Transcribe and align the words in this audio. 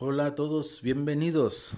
Hola 0.00 0.26
a 0.26 0.34
todos, 0.36 0.80
bienvenidos. 0.80 1.74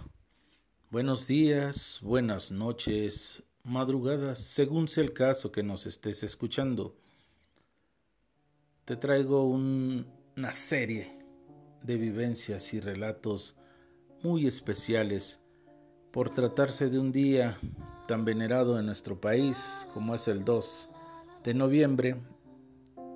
Buenos 0.91 1.27
días, 1.27 2.01
buenas 2.02 2.52
noches, 2.52 3.43
madrugadas, 3.65 4.39
según 4.41 4.89
sea 4.89 5.04
el 5.04 5.15
caso 5.15 5.51
que 5.51 5.62
nos 5.62 5.87
estés 5.87 6.22
escuchando. 6.22 6.95
Te 8.85 8.96
traigo 8.96 9.45
una 9.48 10.53
serie 10.53 11.19
de 11.83 11.96
vivencias 11.96 12.75
y 12.75 12.80
relatos 12.80 13.56
muy 14.23 14.47
especiales 14.47 15.41
por 16.11 16.29
tratarse 16.29 16.91
de 16.91 16.98
un 16.98 17.12
día 17.12 17.59
tan 18.07 18.27
venerado 18.27 18.79
en 18.79 18.84
nuestro 18.84 19.18
país 19.18 19.87
como 19.95 20.14
es 20.14 20.29
el 20.29 20.45
2 20.45 20.91
de 21.43 21.55
noviembre, 21.55 22.21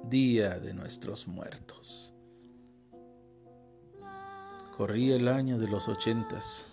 Día 0.09 0.59
de 0.59 0.73
nuestros 0.73 1.29
Muertos. 1.29 2.14
Corría 4.77 5.15
el 5.15 5.29
año 5.29 5.57
de 5.57 5.69
los 5.69 5.87
ochentas. 5.87 6.67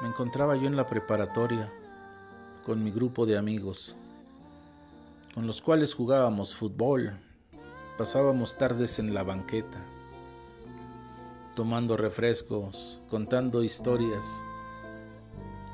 Me 0.00 0.08
encontraba 0.08 0.56
yo 0.56 0.68
en 0.68 0.74
la 0.74 0.86
preparatoria 0.86 1.70
con 2.64 2.82
mi 2.82 2.90
grupo 2.90 3.26
de 3.26 3.36
amigos, 3.36 3.94
con 5.34 5.46
los 5.46 5.60
cuales 5.60 5.92
jugábamos 5.92 6.56
fútbol, 6.56 7.18
pasábamos 7.98 8.56
tardes 8.56 8.98
en 8.98 9.12
la 9.12 9.22
banqueta, 9.22 9.84
tomando 11.54 11.98
refrescos, 11.98 13.02
contando 13.10 13.62
historias, 13.62 14.26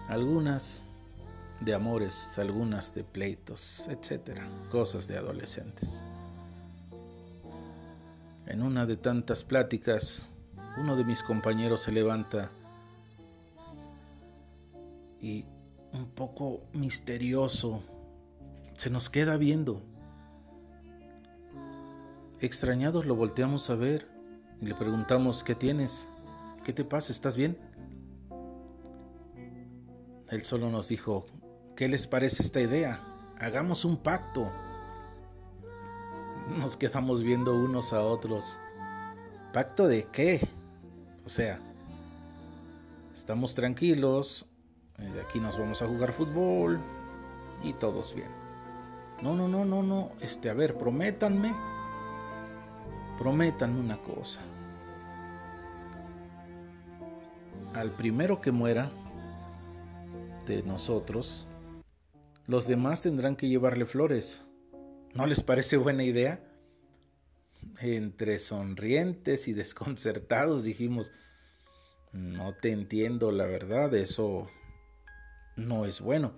algunas 0.08 0.82
de 1.60 1.74
amores, 1.74 2.40
algunas 2.40 2.92
de 2.92 3.04
pleitos, 3.04 3.86
etcétera, 3.86 4.48
cosas 4.68 5.06
de 5.06 5.16
adolescentes. 5.16 6.02
En 8.52 8.62
una 8.62 8.84
de 8.84 8.98
tantas 8.98 9.44
pláticas, 9.44 10.26
uno 10.76 10.94
de 10.94 11.04
mis 11.04 11.22
compañeros 11.22 11.80
se 11.80 11.90
levanta 11.90 12.50
y 15.22 15.46
un 15.94 16.04
poco 16.14 16.60
misterioso 16.74 17.82
se 18.76 18.90
nos 18.90 19.08
queda 19.08 19.38
viendo. 19.38 19.80
Extrañados 22.40 23.06
lo 23.06 23.16
volteamos 23.16 23.70
a 23.70 23.74
ver 23.74 24.06
y 24.60 24.66
le 24.66 24.74
preguntamos, 24.74 25.42
¿qué 25.44 25.54
tienes? 25.54 26.10
¿Qué 26.62 26.74
te 26.74 26.84
pasa? 26.84 27.10
¿Estás 27.10 27.36
bien? 27.36 27.56
Él 30.28 30.44
solo 30.44 30.70
nos 30.70 30.88
dijo, 30.88 31.24
¿qué 31.74 31.88
les 31.88 32.06
parece 32.06 32.42
esta 32.42 32.60
idea? 32.60 33.02
Hagamos 33.38 33.86
un 33.86 33.96
pacto. 33.96 34.52
Nos 36.48 36.76
quedamos 36.76 37.22
viendo 37.22 37.54
unos 37.54 37.92
a 37.92 38.02
otros. 38.02 38.58
¿Pacto 39.52 39.86
de 39.86 40.04
qué? 40.12 40.40
O 41.24 41.28
sea, 41.28 41.60
estamos 43.14 43.54
tranquilos, 43.54 44.48
eh, 44.98 45.08
de 45.08 45.20
aquí 45.20 45.40
nos 45.40 45.58
vamos 45.58 45.82
a 45.82 45.86
jugar 45.86 46.12
fútbol 46.12 46.80
y 47.62 47.72
todos 47.74 48.14
bien. 48.14 48.30
No, 49.22 49.34
no, 49.34 49.46
no, 49.46 49.64
no, 49.64 49.82
no, 49.82 50.10
este, 50.20 50.50
a 50.50 50.54
ver, 50.54 50.76
prométanme, 50.76 51.54
prométanme 53.18 53.78
una 53.78 53.98
cosa. 53.98 54.40
Al 57.74 57.92
primero 57.92 58.40
que 58.40 58.50
muera 58.50 58.90
de 60.46 60.62
nosotros, 60.64 61.46
los 62.46 62.66
demás 62.66 63.02
tendrán 63.02 63.36
que 63.36 63.48
llevarle 63.48 63.86
flores. 63.86 64.44
¿No 65.14 65.26
les 65.26 65.42
parece 65.42 65.76
buena 65.76 66.04
idea? 66.04 66.40
Entre 67.80 68.38
sonrientes 68.38 69.46
y 69.46 69.52
desconcertados 69.52 70.64
dijimos, 70.64 71.10
no 72.12 72.54
te 72.54 72.72
entiendo 72.72 73.30
la 73.30 73.44
verdad, 73.44 73.94
eso 73.94 74.50
no 75.56 75.84
es 75.84 76.00
bueno. 76.00 76.32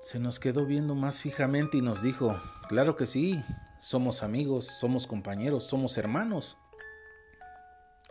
Se 0.00 0.20
nos 0.20 0.38
quedó 0.38 0.64
viendo 0.64 0.94
más 0.94 1.20
fijamente 1.20 1.78
y 1.78 1.82
nos 1.82 2.02
dijo, 2.02 2.40
claro 2.68 2.94
que 2.94 3.06
sí, 3.06 3.42
somos 3.80 4.22
amigos, 4.22 4.66
somos 4.66 5.08
compañeros, 5.08 5.64
somos 5.64 5.98
hermanos. 5.98 6.56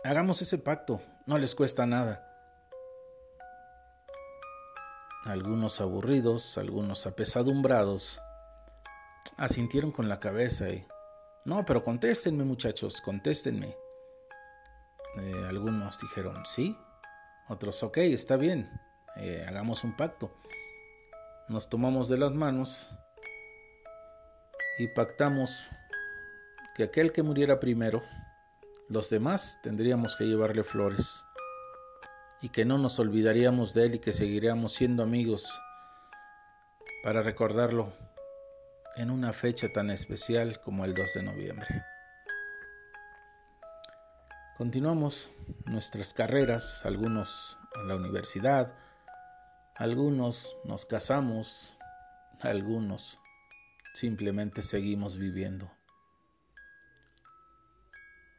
Hagamos 0.04 0.42
ese 0.42 0.58
pacto, 0.58 1.00
no 1.24 1.38
les 1.38 1.54
cuesta 1.54 1.86
nada. 1.86 2.30
Algunos 5.24 5.80
aburridos, 5.80 6.58
algunos 6.58 7.06
apesadumbrados, 7.06 8.20
asintieron 9.36 9.92
con 9.92 10.08
la 10.08 10.20
cabeza 10.20 10.68
y... 10.70 10.86
No, 11.44 11.64
pero 11.64 11.84
contéstenme 11.84 12.44
muchachos, 12.44 13.00
contéstenme. 13.00 13.76
Eh, 15.18 15.44
algunos 15.46 16.00
dijeron, 16.00 16.44
sí. 16.46 16.76
Otros, 17.48 17.82
ok, 17.82 17.98
está 17.98 18.36
bien, 18.36 18.70
eh, 19.16 19.44
hagamos 19.46 19.84
un 19.84 19.96
pacto. 19.96 20.34
Nos 21.48 21.68
tomamos 21.68 22.08
de 22.08 22.16
las 22.16 22.32
manos 22.32 22.88
y 24.78 24.88
pactamos 24.88 25.68
que 26.74 26.84
aquel 26.84 27.12
que 27.12 27.22
muriera 27.22 27.60
primero, 27.60 28.02
los 28.88 29.10
demás 29.10 29.58
tendríamos 29.62 30.16
que 30.16 30.24
llevarle 30.24 30.64
flores 30.64 31.24
y 32.40 32.48
que 32.48 32.64
no 32.64 32.78
nos 32.78 32.98
olvidaríamos 32.98 33.74
de 33.74 33.86
él 33.86 33.94
y 33.96 33.98
que 33.98 34.12
seguiríamos 34.12 34.72
siendo 34.72 35.02
amigos 35.02 35.48
para 37.02 37.22
recordarlo 37.22 37.92
en 38.96 39.10
una 39.10 39.32
fecha 39.32 39.72
tan 39.72 39.90
especial 39.90 40.60
como 40.60 40.84
el 40.84 40.94
2 40.94 41.14
de 41.14 41.22
noviembre. 41.22 41.84
Continuamos 44.56 45.32
nuestras 45.66 46.14
carreras, 46.14 46.86
algunos 46.86 47.58
en 47.74 47.88
la 47.88 47.96
universidad, 47.96 48.72
algunos 49.76 50.56
nos 50.64 50.86
casamos, 50.86 51.76
algunos 52.40 53.18
simplemente 53.94 54.62
seguimos 54.62 55.18
viviendo. 55.18 55.72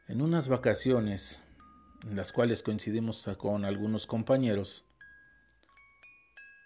En 0.08 0.22
unas 0.22 0.48
vacaciones, 0.48 1.42
en 2.04 2.16
las 2.16 2.32
cuales 2.32 2.62
coincidimos 2.62 3.28
con 3.36 3.66
algunos 3.66 4.06
compañeros, 4.06 4.86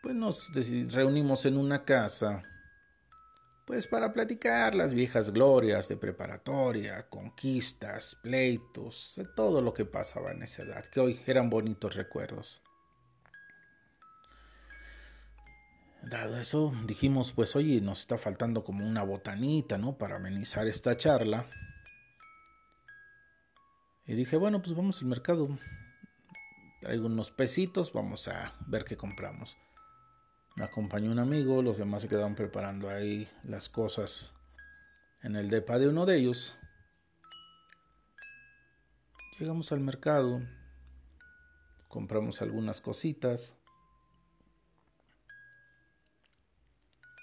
pues 0.03 0.15
nos 0.15 0.49
reunimos 0.93 1.45
en 1.47 1.57
una 1.57 1.85
casa 1.85 2.45
pues 3.71 3.87
para 3.87 4.13
platicar 4.13 4.75
las 4.75 4.93
viejas 4.93 5.31
glorias 5.31 5.87
de 5.87 5.97
preparatoria, 5.97 7.09
conquistas, 7.09 8.17
pleitos, 8.21 9.13
de 9.17 9.25
todo 9.25 9.63
lo 9.63 9.73
que 9.73 9.85
pasaba 9.85 10.33
en 10.33 10.43
esa 10.43 10.63
edad, 10.63 10.85
que 10.87 10.99
hoy 10.99 11.21
eran 11.25 11.51
bonitos 11.51 11.95
recuerdos. 11.95 12.63
Dado 16.03 16.37
eso, 16.37 16.73
dijimos, 16.85 17.31
pues 17.31 17.55
oye, 17.55 17.81
nos 17.81 18.01
está 18.01 18.19
faltando 18.19 18.65
como 18.65 18.85
una 18.85 19.05
botanita, 19.05 19.79
¿no? 19.79 19.97
Para 19.97 20.17
amenizar 20.17 20.67
esta 20.67 20.97
charla. 20.97 21.47
Y 24.05 24.15
dije, 24.15 24.37
bueno, 24.37 24.61
pues 24.61 24.75
vamos 24.75 25.01
al 25.01 25.07
mercado. 25.07 25.49
Traigo 26.81 27.07
unos 27.07 27.31
pesitos, 27.31 27.93
vamos 27.93 28.27
a 28.27 28.53
ver 28.67 28.85
qué 28.85 28.97
compramos. 28.97 29.57
Me 30.61 30.67
acompañó 30.67 31.11
un 31.11 31.19
amigo, 31.19 31.63
los 31.63 31.79
demás 31.79 32.03
se 32.03 32.09
quedaron 32.09 32.35
preparando 32.35 32.91
ahí 32.91 33.27
las 33.45 33.71
cosas 33.71 34.35
en 35.23 35.35
el 35.35 35.49
depa 35.49 35.79
de 35.79 35.89
uno 35.89 36.05
de 36.05 36.19
ellos. 36.19 36.55
Llegamos 39.39 39.73
al 39.73 39.81
mercado, 39.81 40.43
compramos 41.89 42.43
algunas 42.43 42.83
cositas. 42.83 43.57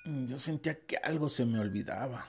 Yo 0.03 0.39
sentía 0.39 0.83
que 0.87 0.97
algo 0.97 1.29
se 1.29 1.45
me 1.45 1.59
olvidaba. 1.59 2.25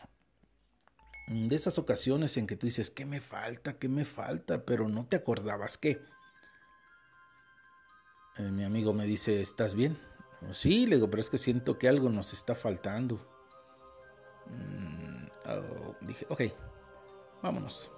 De 1.27 1.57
esas 1.57 1.79
ocasiones 1.79 2.37
en 2.37 2.47
que 2.47 2.57
tú 2.57 2.67
dices, 2.67 2.91
¿qué 2.91 3.07
me 3.07 3.23
falta? 3.23 3.79
¿Qué 3.79 3.89
me 3.89 4.05
falta? 4.05 4.67
Pero 4.67 4.91
no 4.91 5.07
te 5.07 5.17
acordabas 5.17 5.79
qué. 5.79 6.03
Eh, 8.37 8.51
mi 8.53 8.65
amigo 8.65 8.93
me 8.93 9.07
dice, 9.07 9.41
¿estás 9.41 9.75
bien? 9.75 9.97
Sí, 10.53 10.87
le 10.87 10.97
digo, 10.97 11.11
pero 11.11 11.21
es 11.21 11.31
que 11.31 11.39
siento 11.39 11.79
que 11.79 11.89
algo 11.89 12.09
nos 12.09 12.33
está 12.33 12.55
faltando. 12.55 13.17
Mm, 14.47 15.27
oh, 15.47 15.95
dije, 16.01 16.27
ok, 16.29 16.43
vámonos. 17.43 17.91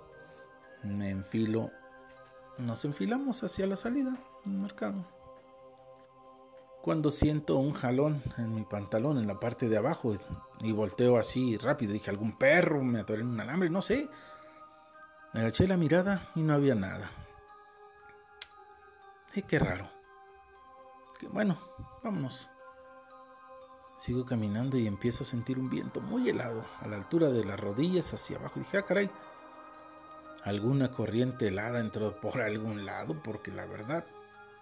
Me 0.83 1.11
enfilo. 1.11 1.71
Nos 2.59 2.85
enfilamos 2.85 3.43
hacia 3.43 3.67
la 3.67 3.77
salida 3.77 4.19
del 4.45 4.55
mercado. 4.55 5.07
Cuando 6.83 7.11
siento 7.11 7.57
un 7.57 7.73
jalón 7.73 8.23
en 8.39 8.55
mi 8.55 8.65
pantalón, 8.65 9.19
en 9.19 9.27
la 9.27 9.39
parte 9.39 9.69
de 9.69 9.77
abajo, 9.77 10.15
y 10.61 10.73
volteo 10.73 11.19
así 11.19 11.59
rápido, 11.59 11.93
dije, 11.93 12.11
algún 12.11 12.37
perro 12.37 12.83
me 12.83 13.01
atoré 13.01 13.21
en 13.21 13.29
un 13.29 13.41
alambre, 13.41 13.69
no 13.69 13.83
sé. 13.83 14.09
Me 15.35 15.41
agaché 15.41 15.69
la 15.69 15.77
mirada 15.77 16.31
y 16.35 16.41
no 16.41 16.55
había 16.55 16.75
nada. 16.75 17.11
Y 19.35 19.43
qué 19.43 19.59
raro 19.59 20.01
bueno, 21.29 21.57
vámonos. 22.03 22.49
Sigo 23.99 24.25
caminando 24.25 24.79
y 24.79 24.87
empiezo 24.87 25.25
a 25.25 25.27
sentir 25.27 25.59
un 25.59 25.69
viento 25.69 26.01
muy 26.01 26.29
helado 26.29 26.65
a 26.81 26.89
la 26.89 26.97
altura 26.97 27.29
de 27.29 27.45
las 27.45 27.61
rodillas 27.61 28.15
hacia 28.15 28.39
abajo. 28.39 28.59
dije, 28.59 28.79
ah, 28.79 28.83
caray, 28.83 29.11
alguna 30.43 30.91
corriente 30.91 31.49
helada 31.49 31.81
entró 31.81 32.19
por 32.21 32.41
algún 32.41 32.87
lado 32.87 33.15
porque 33.23 33.51
la 33.51 33.67
verdad 33.67 34.07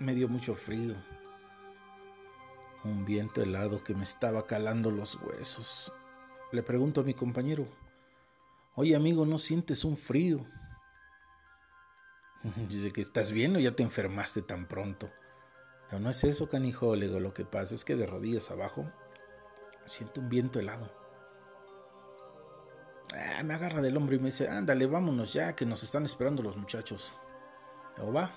me 0.01 0.15
dio 0.15 0.29
mucho 0.29 0.55
frío. 0.57 0.95
Un 2.85 3.05
viento 3.05 3.43
helado 3.43 3.85
que 3.85 3.95
me 3.95 4.03
estaba 4.03 4.47
calando 4.47 4.91
los 4.91 5.17
huesos. 5.17 5.93
Le 6.51 6.63
pregunto 6.63 7.03
a 7.03 7.05
mi 7.05 7.15
compañero, 7.15 7.69
oye 8.75 8.97
amigo, 8.97 9.25
¿no 9.25 9.39
sientes 9.39 9.85
un 9.85 9.97
frío? 9.97 10.45
Dice 12.69 12.93
que 12.93 13.01
estás 13.01 13.31
bien 13.31 13.55
o 13.57 13.59
ya 13.61 13.73
te 13.73 13.83
enfermaste 13.83 14.43
tan 14.43 14.67
pronto. 14.67 15.11
Pero 15.89 16.01
no 16.01 16.11
es 16.11 16.23
eso, 16.25 16.49
canijo, 16.49 16.95
le 16.97 17.07
digo, 17.07 17.19
lo 17.19 17.33
que 17.33 17.45
pasa 17.45 17.75
es 17.75 17.85
que 17.85 17.97
de 17.97 18.07
rodillas 18.07 18.51
abajo 18.51 18.85
siento 19.87 20.21
un 20.21 20.29
viento 20.29 20.59
helado. 20.59 20.91
Ah, 23.15 23.43
me 23.43 23.55
agarra 23.55 23.81
del 23.81 23.97
hombro 23.97 24.15
y 24.15 24.19
me 24.19 24.27
dice, 24.27 24.49
ándale, 24.49 24.87
vámonos 24.87 25.33
ya, 25.33 25.57
que 25.57 25.65
nos 25.65 25.83
están 25.83 26.05
esperando 26.05 26.43
los 26.43 26.57
muchachos. 26.57 27.15
O 27.99 28.13
va, 28.13 28.31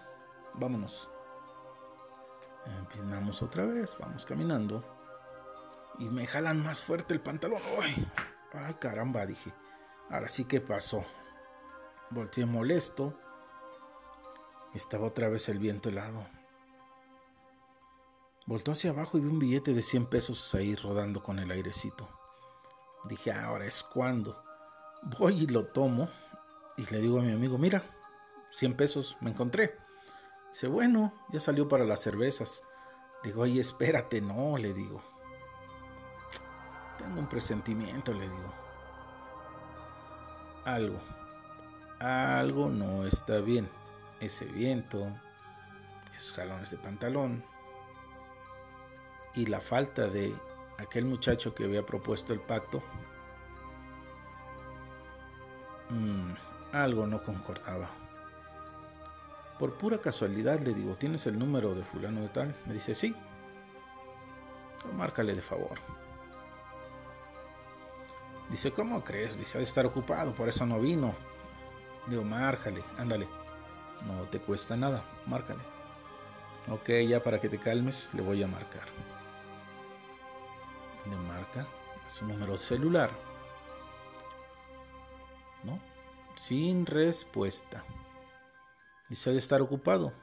vámonos. 0.53 1.09
Empinamos 2.65 3.41
otra 3.41 3.65
vez, 3.65 3.97
vamos 3.99 4.25
caminando. 4.25 4.83
Y 5.99 6.05
me 6.05 6.25
jalan 6.25 6.63
más 6.63 6.81
fuerte 6.81 7.13
el 7.13 7.19
pantalón. 7.19 7.59
¡Ay! 7.81 8.07
¡Ay, 8.53 8.75
caramba! 8.75 9.25
Dije. 9.25 9.53
Ahora 10.09 10.29
sí 10.29 10.45
que 10.45 10.61
pasó. 10.61 11.03
Volteé 12.09 12.45
molesto. 12.45 13.13
Estaba 14.73 15.07
otra 15.07 15.27
vez 15.27 15.49
el 15.49 15.59
viento 15.59 15.89
helado. 15.89 16.25
Voltó 18.51 18.73
hacia 18.73 18.91
abajo 18.91 19.17
y 19.17 19.21
vi 19.21 19.29
un 19.29 19.39
billete 19.39 19.73
de 19.73 19.81
100 19.81 20.07
pesos 20.07 20.53
ahí 20.55 20.75
rodando 20.75 21.23
con 21.23 21.39
el 21.39 21.49
airecito. 21.51 22.09
Dije, 23.07 23.31
ahora 23.31 23.63
es 23.63 23.81
cuando. 23.81 24.43
Voy 25.17 25.43
y 25.43 25.47
lo 25.47 25.67
tomo 25.67 26.09
y 26.75 26.85
le 26.87 26.99
digo 26.99 27.19
a 27.19 27.21
mi 27.21 27.31
amigo, 27.31 27.57
mira, 27.57 27.81
100 28.49 28.75
pesos 28.75 29.15
me 29.21 29.29
encontré. 29.29 29.77
Dice, 30.51 30.67
bueno, 30.67 31.13
ya 31.31 31.39
salió 31.39 31.69
para 31.69 31.85
las 31.85 32.01
cervezas. 32.01 32.61
Digo, 33.23 33.43
oye, 33.43 33.61
espérate, 33.61 34.19
no, 34.19 34.57
le 34.57 34.73
digo. 34.73 35.01
Tengo 36.97 37.21
un 37.21 37.29
presentimiento, 37.29 38.13
le 38.13 38.27
digo. 38.27 38.53
Algo, 40.65 40.99
algo 42.01 42.67
no 42.67 43.05
está 43.05 43.39
bien. 43.39 43.69
Ese 44.19 44.43
viento, 44.43 45.07
esos 46.17 46.33
jalones 46.33 46.69
de 46.69 46.77
pantalón 46.79 47.41
y 49.35 49.45
la 49.45 49.61
falta 49.61 50.07
de 50.07 50.33
aquel 50.77 51.05
muchacho 51.05 51.53
que 51.53 51.63
había 51.65 51.85
propuesto 51.85 52.33
el 52.33 52.39
pacto 52.39 52.81
Mm, 55.91 56.33
algo 56.71 57.05
no 57.05 57.21
concordaba. 57.21 57.89
Por 59.59 59.77
pura 59.77 59.99
casualidad 59.99 60.59
le 60.61 60.73
digo, 60.73 60.95
¿tienes 60.95 61.27
el 61.27 61.37
número 61.37 61.75
de 61.75 61.83
fulano 61.83 62.21
de 62.21 62.29
tal? 62.29 62.55
Me 62.65 62.73
dice, 62.73 62.95
sí. 62.95 63.15
márcale 64.97 65.35
de 65.35 65.41
favor. 65.41 65.79
Dice, 68.49 68.71
¿cómo 68.71 69.03
crees? 69.03 69.37
Dice, 69.37 69.57
ha 69.57 69.59
de 69.59 69.65
estar 69.65 69.85
ocupado, 69.85 70.33
por 70.33 70.49
eso 70.49 70.65
no 70.65 70.79
vino. 70.79 71.13
Digo, 72.07 72.23
márcale, 72.23 72.83
ándale. 72.97 73.27
No 74.07 74.23
te 74.23 74.39
cuesta 74.39 74.75
nada, 74.75 75.03
márcale. 75.27 75.61
Ok, 76.69 76.89
ya 77.07 77.21
para 77.21 77.39
que 77.39 77.49
te 77.49 77.59
calmes, 77.59 78.09
le 78.13 78.21
voy 78.21 78.41
a 78.41 78.47
marcar. 78.47 78.83
Le 81.09 81.15
marca 81.15 81.65
su 82.09 82.25
número 82.25 82.57
celular. 82.57 83.09
¿no? 85.63 85.79
Sin 86.35 86.85
respuesta. 86.85 87.83
Dice 89.09 89.31
de 89.31 89.37
estar 89.37 89.61
ocupado. 89.61 90.13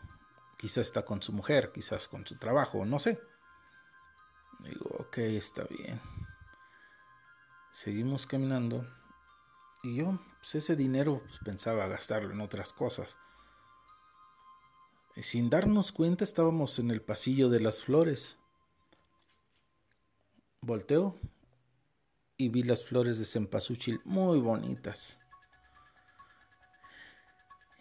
Quizás 0.56 0.78
está 0.88 1.04
con 1.04 1.22
su 1.22 1.32
mujer, 1.32 1.70
quizás 1.72 2.08
con 2.08 2.26
su 2.26 2.36
trabajo, 2.36 2.84
no 2.84 2.98
sé. 2.98 3.20
Digo, 4.60 4.88
ok, 4.98 5.18
está 5.18 5.64
bien. 5.64 6.00
Seguimos 7.70 8.26
caminando. 8.26 8.84
Y 9.84 9.96
yo, 9.96 10.18
pues 10.38 10.56
ese 10.56 10.74
dinero 10.74 11.22
pues, 11.26 11.38
pensaba 11.44 11.86
gastarlo 11.86 12.32
en 12.32 12.40
otras 12.40 12.72
cosas. 12.72 13.18
Y 15.14 15.22
sin 15.22 15.50
darnos 15.50 15.92
cuenta 15.92 16.24
estábamos 16.24 16.78
en 16.78 16.90
el 16.90 17.02
pasillo 17.02 17.48
de 17.48 17.60
las 17.60 17.84
flores. 17.84 18.38
Volteo 20.60 21.18
y 22.36 22.48
vi 22.48 22.62
las 22.62 22.84
flores 22.84 23.18
de 23.18 23.24
cempasúchil 23.24 24.00
muy 24.04 24.38
bonitas. 24.40 25.20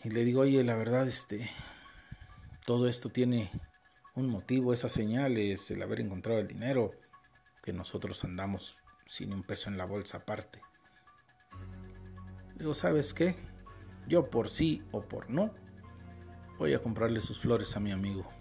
Y 0.04 0.10
le 0.10 0.24
digo, 0.24 0.42
oye, 0.42 0.64
la 0.64 0.76
verdad, 0.76 1.08
este, 1.08 1.50
todo 2.66 2.88
esto 2.88 3.10
tiene 3.10 3.52
un 4.16 4.30
motivo, 4.30 4.74
esa 4.74 4.90
señal 4.90 5.38
es 5.38 5.70
el 5.72 5.82
haber 5.82 6.02
encontrado 6.02 6.40
el 6.40 6.48
dinero, 6.48 6.92
que 7.64 7.74
nosotros 7.74 8.24
andamos 8.24 8.78
sin 9.08 9.34
un 9.34 9.44
peso 9.44 9.70
en 9.70 9.78
la 9.78 9.86
bolsa 9.86 10.18
aparte. 10.18 10.62
Digo, 12.56 12.74
¿sabes 12.74 13.14
qué? 13.14 13.36
Yo 14.08 14.30
por 14.30 14.50
sí 14.50 14.84
o 14.92 15.02
por 15.02 15.30
no, 15.30 15.54
voy 16.58 16.74
a 16.74 16.82
comprarle 16.82 17.22
sus 17.22 17.40
flores 17.40 17.76
a 17.76 17.80
mi 17.80 17.92
amigo. 17.92 18.37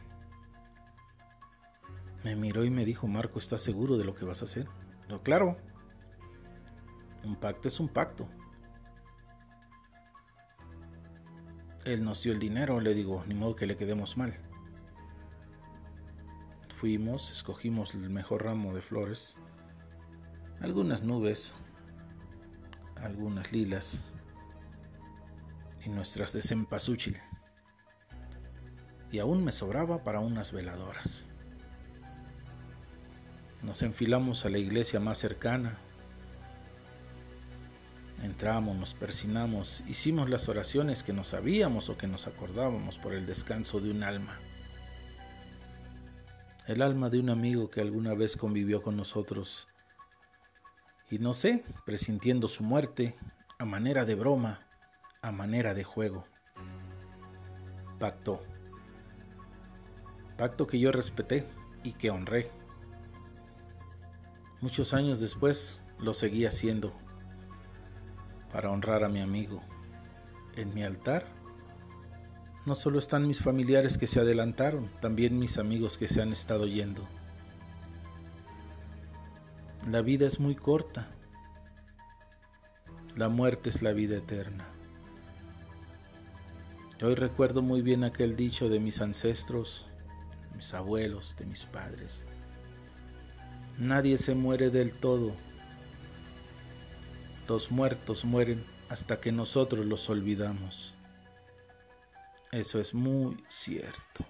Me 2.26 2.34
miró 2.34 2.64
y 2.64 2.70
me 2.70 2.84
dijo, 2.84 3.06
Marco, 3.06 3.38
¿estás 3.38 3.61
seguro 3.61 3.96
de 3.96 4.05
lo 4.05 4.12
que 4.12 4.25
vas 4.25 4.43
a 4.43 4.46
hacer? 4.46 4.67
Digo, 5.06 5.23
claro. 5.23 5.56
Un 7.23 7.37
pacto 7.37 7.69
es 7.69 7.78
un 7.78 7.87
pacto. 7.87 8.28
Él 11.84 12.02
nos 12.02 12.25
dio 12.25 12.32
el 12.32 12.40
dinero, 12.40 12.81
le 12.81 12.94
digo, 12.94 13.23
ni 13.28 13.34
modo 13.34 13.55
que 13.55 13.69
le 13.69 13.76
quedemos 13.76 14.17
mal. 14.17 14.37
Fuimos, 16.75 17.31
escogimos 17.31 17.94
el 17.94 18.11
mejor 18.11 18.43
ramo 18.43 18.75
de 18.75 18.82
flores, 18.82 19.37
algunas 20.61 21.05
nubes, 21.05 21.55
algunas 22.96 23.52
lilas 23.52 24.05
y 25.84 25.90
nuestras 25.90 26.32
de 26.32 26.43
cempasúchil. 26.43 27.19
Y 29.12 29.20
aún 29.20 29.44
me 29.44 29.52
sobraba 29.52 30.02
para 30.02 30.19
unas 30.19 30.50
veladoras. 30.50 31.25
Nos 33.62 33.82
enfilamos 33.82 34.44
a 34.44 34.50
la 34.50 34.58
iglesia 34.58 35.00
más 35.00 35.19
cercana, 35.19 35.79
Entramos, 38.23 38.76
nos 38.76 38.94
persinamos, 38.94 39.82
hicimos 39.87 40.31
las 40.31 40.49
oraciones 40.49 41.03
que 41.03 41.12
nos 41.12 41.29
sabíamos 41.29 41.91
o 41.91 41.99
que 41.99 42.06
nos 42.06 42.26
acordábamos 42.26 42.98
por 42.98 43.13
el 43.13 43.27
descanso 43.27 43.79
de 43.79 43.91
un 43.91 44.03
alma. 44.03 44.39
El 46.67 46.82
alma 46.82 47.10
de 47.10 47.20
un 47.20 47.31
amigo 47.31 47.70
que 47.70 47.81
alguna 47.81 48.15
vez 48.15 48.36
convivió 48.36 48.82
con 48.82 48.96
nosotros. 48.96 49.69
Y 51.10 51.19
no 51.19 51.34
sé, 51.34 51.65
presintiendo 51.84 52.48
su 52.48 52.65
muerte, 52.65 53.15
a 53.58 53.65
manera 53.65 54.05
de 54.05 54.15
broma, 54.15 54.60
a 55.20 55.31
manera 55.31 55.75
de 55.75 55.84
juego. 55.84 56.25
Pacto. 58.01 58.43
Pacto 60.36 60.67
que 60.67 60.81
yo 60.81 60.91
respeté 60.91 61.46
y 61.84 61.93
que 61.93 62.10
honré. 62.10 62.51
Muchos 64.60 64.94
años 64.94 65.20
después 65.20 65.81
lo 65.98 66.15
seguí 66.15 66.46
haciendo 66.46 66.93
para 68.53 68.70
honrar 68.70 69.05
a 69.05 69.08
mi 69.08 69.20
amigo. 69.20 69.60
En 70.56 70.72
mi 70.72 70.82
altar 70.82 71.27
no 72.65 72.75
solo 72.75 72.98
están 72.98 73.29
mis 73.29 73.41
familiares 73.41 73.98
que 73.98 74.06
se 74.06 74.19
adelantaron, 74.19 74.91
también 75.01 75.39
mis 75.39 75.58
amigos 75.58 75.98
que 75.98 76.08
se 76.08 76.22
han 76.22 76.32
estado 76.32 76.67
yendo. 76.67 77.06
La 79.91 80.03
vida 80.03 80.27
es 80.27 80.41
muy 80.41 80.56
corta. 80.56 81.06
La 83.15 83.29
muerte 83.29 83.69
es 83.69 83.82
la 83.82 83.93
vida 83.93 84.17
eterna. 84.17 84.67
Hoy 87.03 87.15
recuerdo 87.15 87.63
muy 87.63 87.82
bien 87.82 88.05
aquel 88.05 88.36
dicho 88.36 88.69
de 88.69 88.81
mis 88.81 89.01
ancestros, 89.01 89.86
mis 90.56 90.75
abuelos, 90.75 91.36
de 91.39 91.46
mis 91.46 91.67
padres. 91.67 92.25
Nadie 93.79 94.17
se 94.17 94.35
muere 94.35 94.71
del 94.71 94.95
todo, 94.95 95.35
los 97.47 97.71
muertos 97.71 98.25
mueren 98.25 98.65
hasta 98.89 99.21
que 99.21 99.33
nosotros 99.33 99.85
los 99.85 100.09
olvidamos. 100.09 100.95
Eso 102.53 102.81
es 102.81 102.95
muy 102.95 103.45
cierto. 103.49 104.25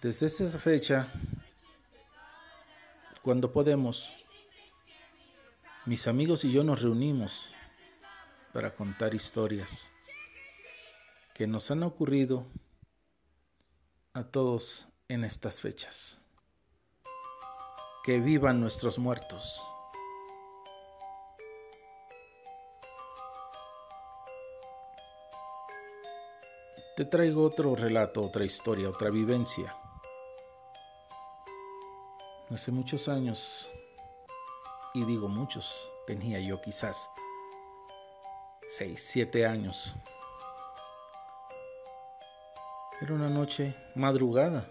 Desde 0.00 0.26
esa 0.26 0.58
fecha, 0.58 1.06
cuando 3.22 3.52
podemos, 3.52 4.10
mis 5.84 6.06
amigos 6.06 6.44
y 6.44 6.50
yo 6.52 6.64
nos 6.64 6.80
reunimos 6.80 7.50
para 8.52 8.74
contar 8.74 9.14
historias 9.14 9.92
que 11.34 11.46
nos 11.46 11.70
han 11.70 11.82
ocurrido 11.82 12.46
a 14.14 14.24
todos 14.24 14.88
en 15.08 15.24
estas 15.24 15.60
fechas. 15.60 16.21
Que 18.04 18.20
vivan 18.20 18.60
nuestros 18.60 18.98
muertos. 18.98 19.62
te 26.94 27.06
traigo 27.06 27.42
otro 27.44 27.74
relato, 27.74 28.22
otra 28.22 28.44
historia, 28.44 28.88
otra 28.88 29.10
vivencia. 29.10 29.74
Hace 32.50 32.70
muchos 32.70 33.08
años, 33.08 33.70
y 34.92 35.04
digo 35.04 35.26
muchos, 35.26 35.88
tenía 36.06 36.38
yo 36.38 36.60
quizás 36.60 37.10
6, 38.76 39.02
7 39.02 39.46
años. 39.46 39.94
Era 43.00 43.14
una 43.14 43.30
noche 43.30 43.74
madrugada, 43.94 44.68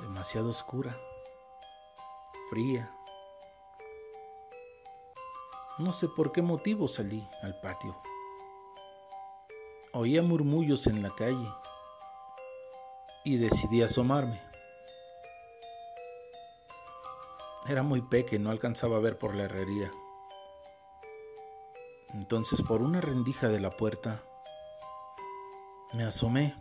demasiado 0.00 0.48
oscura, 0.48 0.98
fría. 2.50 2.90
No 5.78 5.92
sé 5.92 6.08
por 6.08 6.32
qué 6.32 6.42
motivo 6.42 6.88
salí 6.88 7.28
al 7.42 7.60
patio. 7.60 7.96
Oía 9.92 10.22
murmullos 10.22 10.86
en 10.86 11.02
la 11.02 11.10
calle 11.10 11.48
y 13.24 13.36
decidí 13.36 13.82
asomarme. 13.82 14.40
Era 17.68 17.82
muy 17.82 18.00
pequeño, 18.00 18.44
no 18.44 18.50
alcanzaba 18.50 18.96
a 18.96 19.00
ver 19.00 19.18
por 19.18 19.34
la 19.34 19.44
herrería. 19.44 19.90
Entonces 22.14 22.62
por 22.62 22.80
una 22.80 23.00
rendija 23.00 23.48
de 23.48 23.60
la 23.60 23.70
puerta 23.70 24.22
me 25.92 26.04
asomé. 26.04 26.54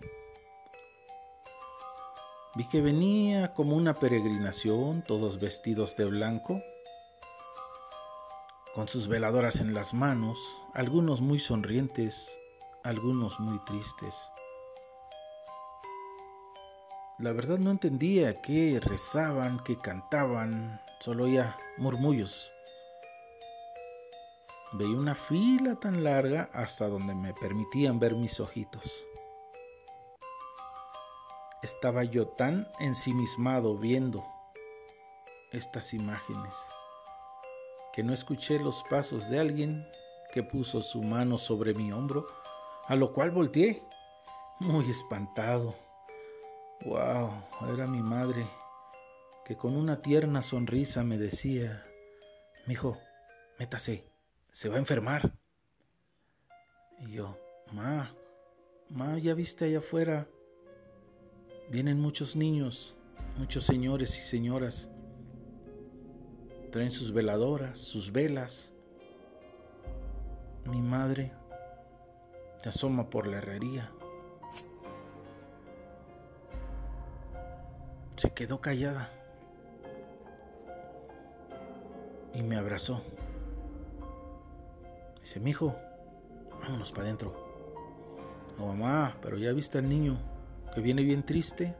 Vi 2.55 2.63
que 2.69 2.81
venía 2.81 3.53
como 3.53 3.75
una 3.75 3.93
peregrinación, 3.93 5.03
todos 5.03 5.41
vestidos 5.41 5.97
de 5.97 6.05
blanco, 6.05 6.61
con 8.73 8.87
sus 8.87 9.09
veladoras 9.09 9.59
en 9.59 9.73
las 9.73 9.93
manos, 9.93 10.39
algunos 10.73 11.19
muy 11.19 11.37
sonrientes, 11.37 12.39
algunos 12.83 13.41
muy 13.41 13.59
tristes. 13.65 14.31
La 17.19 17.33
verdad 17.33 17.57
no 17.57 17.71
entendía 17.71 18.41
qué 18.41 18.79
rezaban, 18.81 19.61
qué 19.65 19.77
cantaban, 19.77 20.79
solo 21.01 21.25
oía 21.25 21.57
murmullos. 21.77 22.53
Veía 24.73 24.95
una 24.97 25.15
fila 25.15 25.75
tan 25.75 26.05
larga 26.05 26.49
hasta 26.53 26.87
donde 26.87 27.15
me 27.15 27.33
permitían 27.33 27.99
ver 27.99 28.15
mis 28.15 28.39
ojitos. 28.39 29.03
Estaba 31.65 32.03
yo 32.03 32.27
tan 32.27 32.71
ensimismado 32.79 33.75
viendo 33.75 34.23
estas 35.51 35.95
imágenes 35.95 36.53
que 37.91 38.03
no 38.03 38.13
escuché 38.13 38.59
los 38.59 38.83
pasos 38.83 39.31
de 39.31 39.39
alguien 39.39 39.83
que 40.31 40.43
puso 40.43 40.83
su 40.83 41.01
mano 41.01 41.39
sobre 41.39 41.73
mi 41.73 41.91
hombro 41.91 42.23
a 42.85 42.95
lo 42.95 43.13
cual 43.15 43.31
volteé, 43.31 43.81
muy 44.59 44.87
espantado. 44.91 45.73
¡Wow! 46.85 47.31
Era 47.73 47.87
mi 47.87 48.03
madre, 48.03 48.45
que 49.47 49.57
con 49.57 49.75
una 49.75 50.03
tierna 50.03 50.43
sonrisa 50.43 51.03
me 51.03 51.17
decía: 51.17 51.83
Mijo, 52.67 52.95
métase, 53.57 54.07
se 54.51 54.69
va 54.69 54.75
a 54.75 54.79
enfermar. 54.79 55.33
Y 56.99 57.13
yo, 57.13 57.35
Ma, 57.71 58.13
Ma, 58.87 59.17
ya 59.17 59.33
viste 59.33 59.65
allá 59.65 59.79
afuera. 59.79 60.27
Vienen 61.69 61.99
muchos 61.99 62.35
niños, 62.35 62.95
muchos 63.37 63.63
señores 63.63 64.17
y 64.19 64.21
señoras. 64.21 64.89
Traen 66.71 66.91
sus 66.91 67.11
veladoras, 67.11 67.79
sus 67.79 68.11
velas. 68.11 68.71
Mi 70.65 70.81
madre 70.81 71.31
asoma 72.63 73.09
por 73.09 73.27
la 73.27 73.37
herrería. 73.37 73.91
Se 78.15 78.31
quedó 78.31 78.61
callada 78.61 79.11
y 82.33 82.43
me 82.43 82.57
abrazó. 82.57 83.01
Dice, 85.19 85.39
mijo, 85.39 85.75
vámonos 86.61 86.91
para 86.91 87.05
adentro. 87.05 87.33
No, 88.57 88.67
mamá, 88.67 89.17
pero 89.21 89.37
ya 89.37 89.51
viste 89.51 89.79
al 89.79 89.89
niño 89.89 90.34
que 90.75 90.81
viene 90.81 91.03
bien 91.03 91.23
triste. 91.23 91.73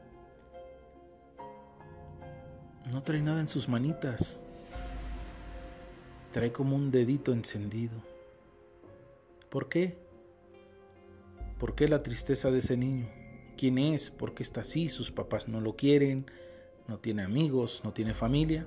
No 2.90 3.02
trae 3.02 3.20
nada 3.20 3.40
en 3.40 3.48
sus 3.48 3.68
manitas. 3.68 4.38
Trae 6.32 6.50
como 6.50 6.74
un 6.74 6.90
dedito 6.90 7.32
encendido. 7.32 7.94
¿Por 9.50 9.68
qué? 9.68 9.98
¿Por 11.58 11.74
qué 11.74 11.88
la 11.88 12.02
tristeza 12.02 12.50
de 12.50 12.60
ese 12.60 12.78
niño? 12.78 13.08
¿Quién 13.58 13.76
es? 13.76 14.10
¿Por 14.10 14.32
qué 14.34 14.42
está 14.42 14.62
así? 14.62 14.88
¿Sus 14.88 15.12
papás 15.12 15.46
no 15.46 15.60
lo 15.60 15.76
quieren? 15.76 16.30
¿No 16.88 16.98
tiene 16.98 17.22
amigos? 17.22 17.82
¿No 17.84 17.92
tiene 17.92 18.14
familia? 18.14 18.66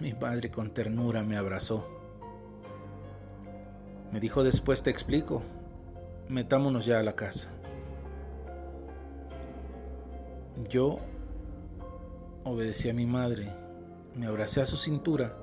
Mi 0.00 0.12
padre 0.12 0.50
con 0.50 0.72
ternura 0.72 1.24
me 1.24 1.36
abrazó. 1.36 1.88
Me 4.12 4.20
dijo 4.20 4.44
después 4.44 4.84
te 4.84 4.90
explico. 4.90 5.42
Metámonos 6.28 6.86
ya 6.86 7.00
a 7.00 7.02
la 7.02 7.16
casa. 7.16 7.50
Yo 10.56 11.00
obedecí 12.44 12.88
a 12.88 12.94
mi 12.94 13.06
madre, 13.06 13.52
me 14.14 14.26
abracé 14.26 14.60
a 14.60 14.66
su 14.66 14.76
cintura 14.76 15.36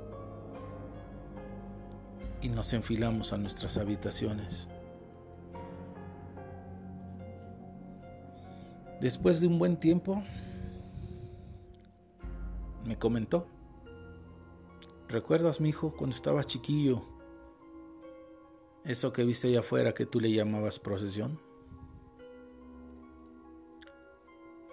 y 2.42 2.48
nos 2.48 2.72
enfilamos 2.74 3.34
a 3.34 3.38
nuestras 3.38 3.78
habitaciones. 3.78 4.70
Después 9.02 9.42
de 9.42 9.48
un 9.48 9.60
buen 9.60 9.78
tiempo, 9.78 10.24
me 12.86 12.98
comentó, 12.98 13.48
¿recuerdas, 15.10 15.60
mi 15.60 15.70
hijo, 15.70 15.94
cuando 15.98 16.16
estabas 16.16 16.48
chiquillo, 16.48 17.02
eso 18.86 19.12
que 19.12 19.26
viste 19.26 19.48
allá 19.48 19.60
afuera 19.60 19.94
que 19.94 20.06
tú 20.06 20.20
le 20.20 20.32
llamabas 20.32 20.80
procesión? 20.80 21.51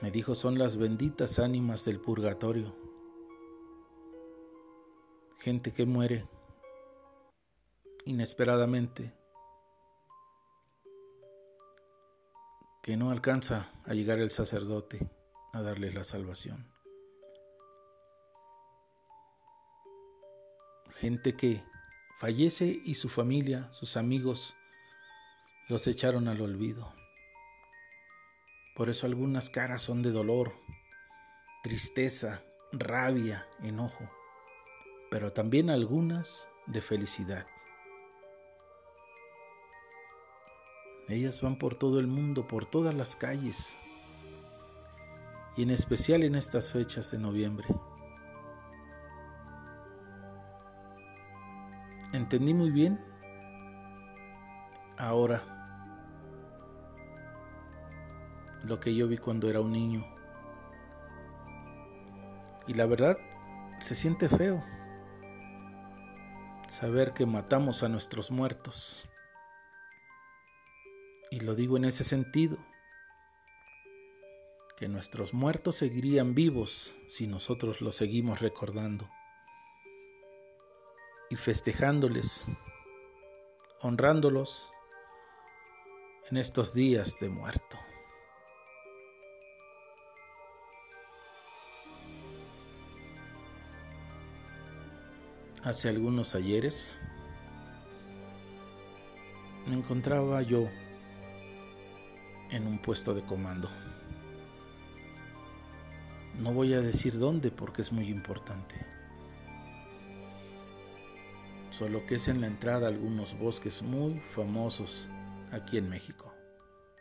Me 0.01 0.11
dijo, 0.13 0.35
son 0.35 0.59
las 0.59 0.77
benditas 0.77 1.39
ánimas 1.39 1.85
del 1.85 2.01
purgatorio. 2.01 2.77
Gente 5.41 5.73
que 5.73 5.87
muere 5.87 6.29
inesperadamente 8.05 9.13
que 12.83 12.97
no 12.97 13.11
alcanza 13.11 13.71
a 13.85 13.93
llegar 13.93 14.19
el 14.19 14.31
sacerdote 14.31 15.11
a 15.53 15.63
darles 15.63 15.95
la 15.95 16.05
salvación. 16.05 16.73
Gente 20.95 21.37
que 21.37 21.63
fallece 22.19 22.81
y 22.85 22.95
su 22.95 23.09
familia, 23.09 23.71
sus 23.73 23.97
amigos, 23.97 24.55
los 25.69 25.87
echaron 25.87 26.29
al 26.29 26.41
olvido. 26.41 26.98
Por 28.79 28.89
eso 28.89 29.07
algunas 29.07 29.51
caras 29.51 29.83
son 29.83 30.03
de 30.03 30.13
dolor, 30.13 30.55
tristeza, 31.65 32.45
rabia, 32.71 33.45
enojo, 33.61 34.09
pero 35.11 35.33
también 35.33 35.69
algunas 35.69 36.49
de 36.69 36.81
felicidad. 36.81 37.45
Ellas 41.09 41.43
van 41.43 41.59
por 41.59 41.75
todo 41.75 41.99
el 41.99 42.07
mundo, 42.07 42.47
por 42.47 42.67
todas 42.67 42.95
las 42.95 43.17
calles, 43.17 43.77
y 45.57 45.65
en 45.65 45.71
especial 45.71 46.23
en 46.23 46.37
estas 46.37 46.71
fechas 46.71 47.11
de 47.11 47.19
noviembre. 47.19 47.67
Entendí 52.13 52.55
muy 52.55 52.71
bien 52.71 53.05
ahora 54.97 55.58
lo 58.69 58.81
que 58.81 58.95
yo 58.95 59.09
vi 59.09 59.19
cuando 59.19 59.49
era 59.49 59.61
un 59.61 59.73
niño. 59.73 60.07
Y 62.67 62.75
la 62.75 62.87
verdad, 62.87 63.17
se 63.81 63.95
siente 63.95 64.29
feo 64.29 64.63
saber 66.69 67.15
que 67.15 67.27
matamos 67.27 67.83
a 67.83 67.89
nuestros 67.89 68.31
muertos. 68.31 69.09
Y 71.31 71.41
lo 71.41 71.55
digo 71.55 71.77
en 71.77 71.85
ese 71.85 72.05
sentido, 72.05 72.59
que 74.77 74.87
nuestros 74.89 75.35
muertos 75.35 75.75
seguirían 75.77 76.35
vivos 76.35 76.95
si 77.09 77.27
nosotros 77.27 77.81
los 77.81 77.97
seguimos 77.97 78.41
recordando 78.41 79.11
y 81.31 81.37
festejándoles, 81.37 82.47
honrándolos 83.81 84.71
en 86.31 86.37
estos 86.37 86.75
días 86.75 87.19
de 87.19 87.29
muerto. 87.29 87.77
Hace 95.69 95.91
algunos 95.91 96.35
ayeres 96.35 96.97
me 99.67 99.75
encontraba 99.75 100.41
yo 100.41 100.67
en 102.51 102.67
un 102.67 102.79
puesto 102.79 103.13
de 103.13 103.21
comando. 103.23 103.69
No 106.41 106.55
voy 106.55 106.73
a 106.73 106.81
decir 106.81 107.19
dónde 107.19 107.51
porque 107.51 107.83
es 107.83 107.93
muy 107.93 108.09
importante. 108.09 108.77
Solo 111.69 112.07
que 112.07 112.15
es 112.15 112.29
en 112.29 112.41
la 112.41 112.47
entrada 112.47 112.87
a 112.87 112.91
algunos 112.91 113.39
bosques 113.39 113.83
muy 113.83 114.21
famosos 114.21 115.07
aquí 115.53 115.77
en 115.77 115.91
México. 115.91 116.33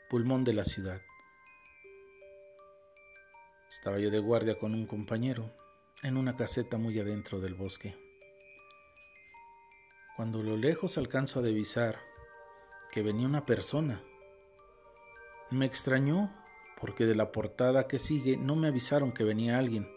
Pulmón 0.10 0.44
de 0.44 0.52
la 0.52 0.66
ciudad. 0.66 1.02
Estaba 3.70 3.98
yo 3.98 4.12
de 4.12 4.20
guardia 4.20 4.60
con 4.60 4.74
un 4.74 4.86
compañero 4.86 5.50
en 6.04 6.18
una 6.18 6.36
caseta 6.36 6.78
muy 6.78 7.00
adentro 7.00 7.40
del 7.40 7.54
bosque. 7.54 8.07
Cuando 10.18 10.40
a 10.40 10.44
lo 10.44 10.58
lejos 10.58 10.98
alcanzo 10.98 11.40
a 11.40 11.44
divisar 11.44 12.00
que 12.92 13.04
venía 13.04 13.28
una 13.28 13.46
persona, 13.46 14.02
me 15.52 15.68
extrañó 15.68 16.34
porque 16.82 17.06
de 17.06 17.14
la 17.14 17.32
portada 17.32 17.86
que 17.86 18.00
sigue 18.00 18.36
no 18.36 18.56
me 18.56 18.68
avisaron 18.68 19.12
que 19.12 19.24
venía 19.24 19.60
alguien. 19.60 19.88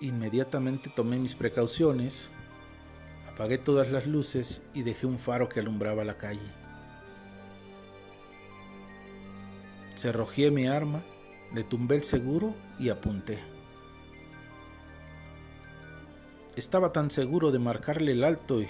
Inmediatamente 0.00 0.90
tomé 0.96 1.16
mis 1.16 1.36
precauciones, 1.36 2.32
apagué 3.32 3.56
todas 3.56 3.92
las 3.92 4.04
luces 4.04 4.62
y 4.74 4.82
dejé 4.82 5.06
un 5.06 5.20
faro 5.20 5.48
que 5.48 5.60
alumbraba 5.60 6.02
la 6.02 6.18
calle. 6.18 6.50
Cerrojé 9.94 10.50
mi 10.50 10.66
arma, 10.66 11.04
le 11.54 11.62
tumbé 11.62 11.94
el 11.94 12.02
seguro 12.02 12.52
y 12.80 12.88
apunté. 12.88 13.53
Estaba 16.56 16.92
tan 16.92 17.10
seguro 17.10 17.50
de 17.50 17.58
marcarle 17.58 18.12
el 18.12 18.22
alto 18.22 18.62
y, 18.62 18.68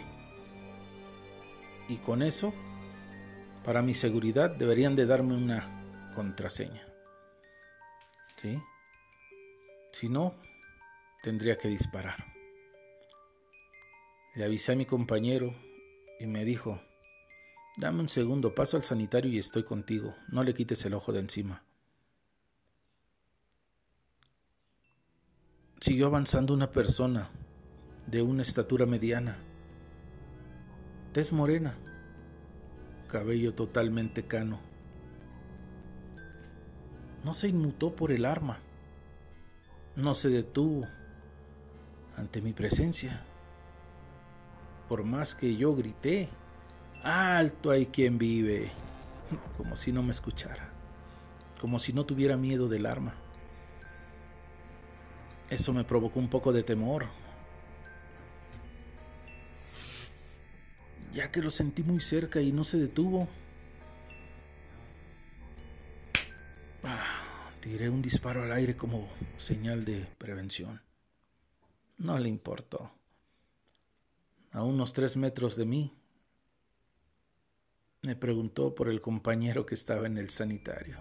y 1.89 1.97
con 1.99 2.23
eso, 2.23 2.55
para 3.63 3.83
mi 3.83 3.93
seguridad 3.93 4.51
deberían 4.51 4.97
de 4.97 5.05
darme 5.05 5.37
una 5.37 6.13
contraseña. 6.15 6.87
¿Sí? 8.37 8.59
Si 9.93 10.09
no, 10.09 10.35
tendría 11.23 11.59
que 11.59 11.69
disparar. 11.69 12.25
Le 14.35 14.45
avisé 14.45 14.73
a 14.73 14.77
mi 14.77 14.87
compañero 14.87 15.55
y 16.19 16.27
me 16.27 16.47
dijo, 16.47 16.81
dame 17.77 18.01
un 18.01 18.09
segundo, 18.09 18.55
paso 18.55 18.79
al 18.79 18.83
sanitario 18.83 19.31
y 19.31 19.39
estoy 19.39 19.63
contigo, 19.63 20.15
no 20.29 20.43
le 20.43 20.55
quites 20.55 20.85
el 20.87 20.95
ojo 20.95 21.13
de 21.13 21.21
encima. 21.21 21.63
Siguió 25.81 26.07
avanzando 26.07 26.55
una 26.55 26.71
persona 26.71 27.31
de 28.07 28.23
una 28.23 28.43
estatura 28.43 28.87
mediana, 28.87 29.37
tez 31.13 31.33
morena, 31.33 31.75
cabello 33.09 33.55
totalmente 33.55 34.25
cano. 34.25 34.59
No 37.25 37.35
se 37.35 37.49
inmutó 37.49 37.93
por 37.93 38.13
el 38.13 38.25
arma, 38.25 38.59
no 39.97 40.15
se 40.15 40.29
detuvo 40.29 40.87
ante 42.17 42.41
mi 42.43 42.53
presencia. 42.53 43.23
Por 44.89 45.05
más 45.05 45.35
que 45.35 45.57
yo 45.57 45.75
grité, 45.75 46.29
alto 47.03 47.71
hay 47.71 47.87
quien 47.87 48.19
vive, 48.19 48.71
como 49.57 49.77
si 49.77 49.93
no 49.93 50.03
me 50.03 50.13
escuchara, 50.13 50.69
como 51.61 51.79
si 51.79 51.93
no 51.93 52.05
tuviera 52.05 52.37
miedo 52.37 52.69
del 52.69 52.87
arma. 52.87 53.15
Eso 55.51 55.73
me 55.73 55.85
provocó 55.85 56.19
un 56.19 56.29
poco 56.29 56.53
de 56.53 56.63
temor, 56.63 57.07
ya 61.15 61.31
que 61.31 61.41
lo 61.41 61.51
sentí 61.51 61.83
muy 61.83 62.01
cerca 62.01 62.41
y 62.41 62.53
no 62.53 62.65
se 62.65 62.79
detuvo. 62.79 63.29
Tiré 67.61 67.89
un 67.89 68.03
disparo 68.03 68.43
al 68.43 68.53
aire 68.53 68.77
como 68.77 69.09
señal 69.39 69.87
de 69.87 70.05
prevención. 70.19 70.83
No 71.97 72.19
le 72.19 72.29
importó. 72.29 72.91
A 74.53 74.63
unos 74.63 74.93
tres 74.93 75.17
metros 75.17 75.57
de 75.57 75.65
mí, 75.65 75.93
me 78.03 78.15
preguntó 78.17 78.75
por 78.75 78.91
el 78.91 79.01
compañero 79.01 79.65
que 79.65 79.75
estaba 79.75 80.07
en 80.07 80.19
el 80.19 80.29
sanitario. 80.29 80.99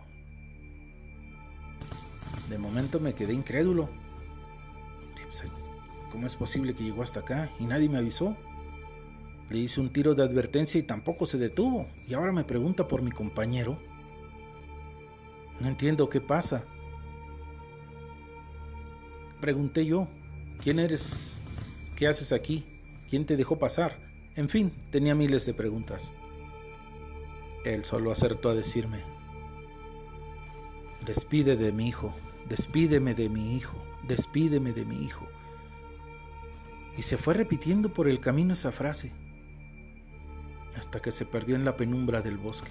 De 2.49 2.57
momento 2.57 3.01
me 3.01 3.13
quedé 3.13 3.33
incrédulo. 3.33 3.89
Pues, 5.15 5.43
¿Cómo 6.13 6.27
es 6.27 6.35
posible 6.35 6.73
que 6.73 6.83
llegó 6.83 7.03
hasta 7.03 7.19
acá 7.19 7.51
y 7.59 7.65
nadie 7.65 7.89
me 7.89 7.97
avisó? 7.97 8.37
Le 9.49 9.57
hice 9.57 9.81
un 9.81 9.89
tiro 9.89 10.15
de 10.15 10.23
advertencia 10.23 10.79
y 10.79 10.83
tampoco 10.83 11.25
se 11.25 11.37
detuvo. 11.37 11.87
Y 12.07 12.13
ahora 12.13 12.31
me 12.31 12.43
pregunta 12.43 12.87
por 12.87 13.01
mi 13.01 13.11
compañero. 13.11 13.77
No 15.59 15.67
entiendo 15.67 16.09
qué 16.09 16.21
pasa. 16.21 16.65
Pregunté 19.41 19.85
yo, 19.85 20.07
¿quién 20.61 20.79
eres? 20.79 21.39
¿Qué 21.95 22.07
haces 22.07 22.31
aquí? 22.31 22.65
¿Quién 23.09 23.25
te 23.25 23.37
dejó 23.37 23.59
pasar? 23.59 23.99
En 24.35 24.49
fin, 24.49 24.71
tenía 24.91 25.13
miles 25.13 25.45
de 25.45 25.53
preguntas. 25.53 26.11
Él 27.65 27.85
solo 27.85 28.11
acertó 28.11 28.49
a 28.49 28.55
decirme, 28.55 29.03
despide 31.05 31.55
de 31.55 31.71
mi 31.71 31.87
hijo, 31.87 32.13
despídeme 32.49 33.13
de 33.13 33.29
mi 33.29 33.55
hijo, 33.55 33.77
despídeme 34.07 34.73
de 34.73 34.85
mi 34.85 35.03
hijo. 35.03 35.27
Y 36.97 37.03
se 37.03 37.17
fue 37.17 37.33
repitiendo 37.33 37.89
por 37.89 38.07
el 38.07 38.19
camino 38.19 38.53
esa 38.53 38.71
frase, 38.71 39.11
hasta 40.77 41.01
que 41.01 41.11
se 41.11 41.25
perdió 41.25 41.55
en 41.55 41.65
la 41.65 41.77
penumbra 41.77 42.21
del 42.21 42.37
bosque. 42.37 42.69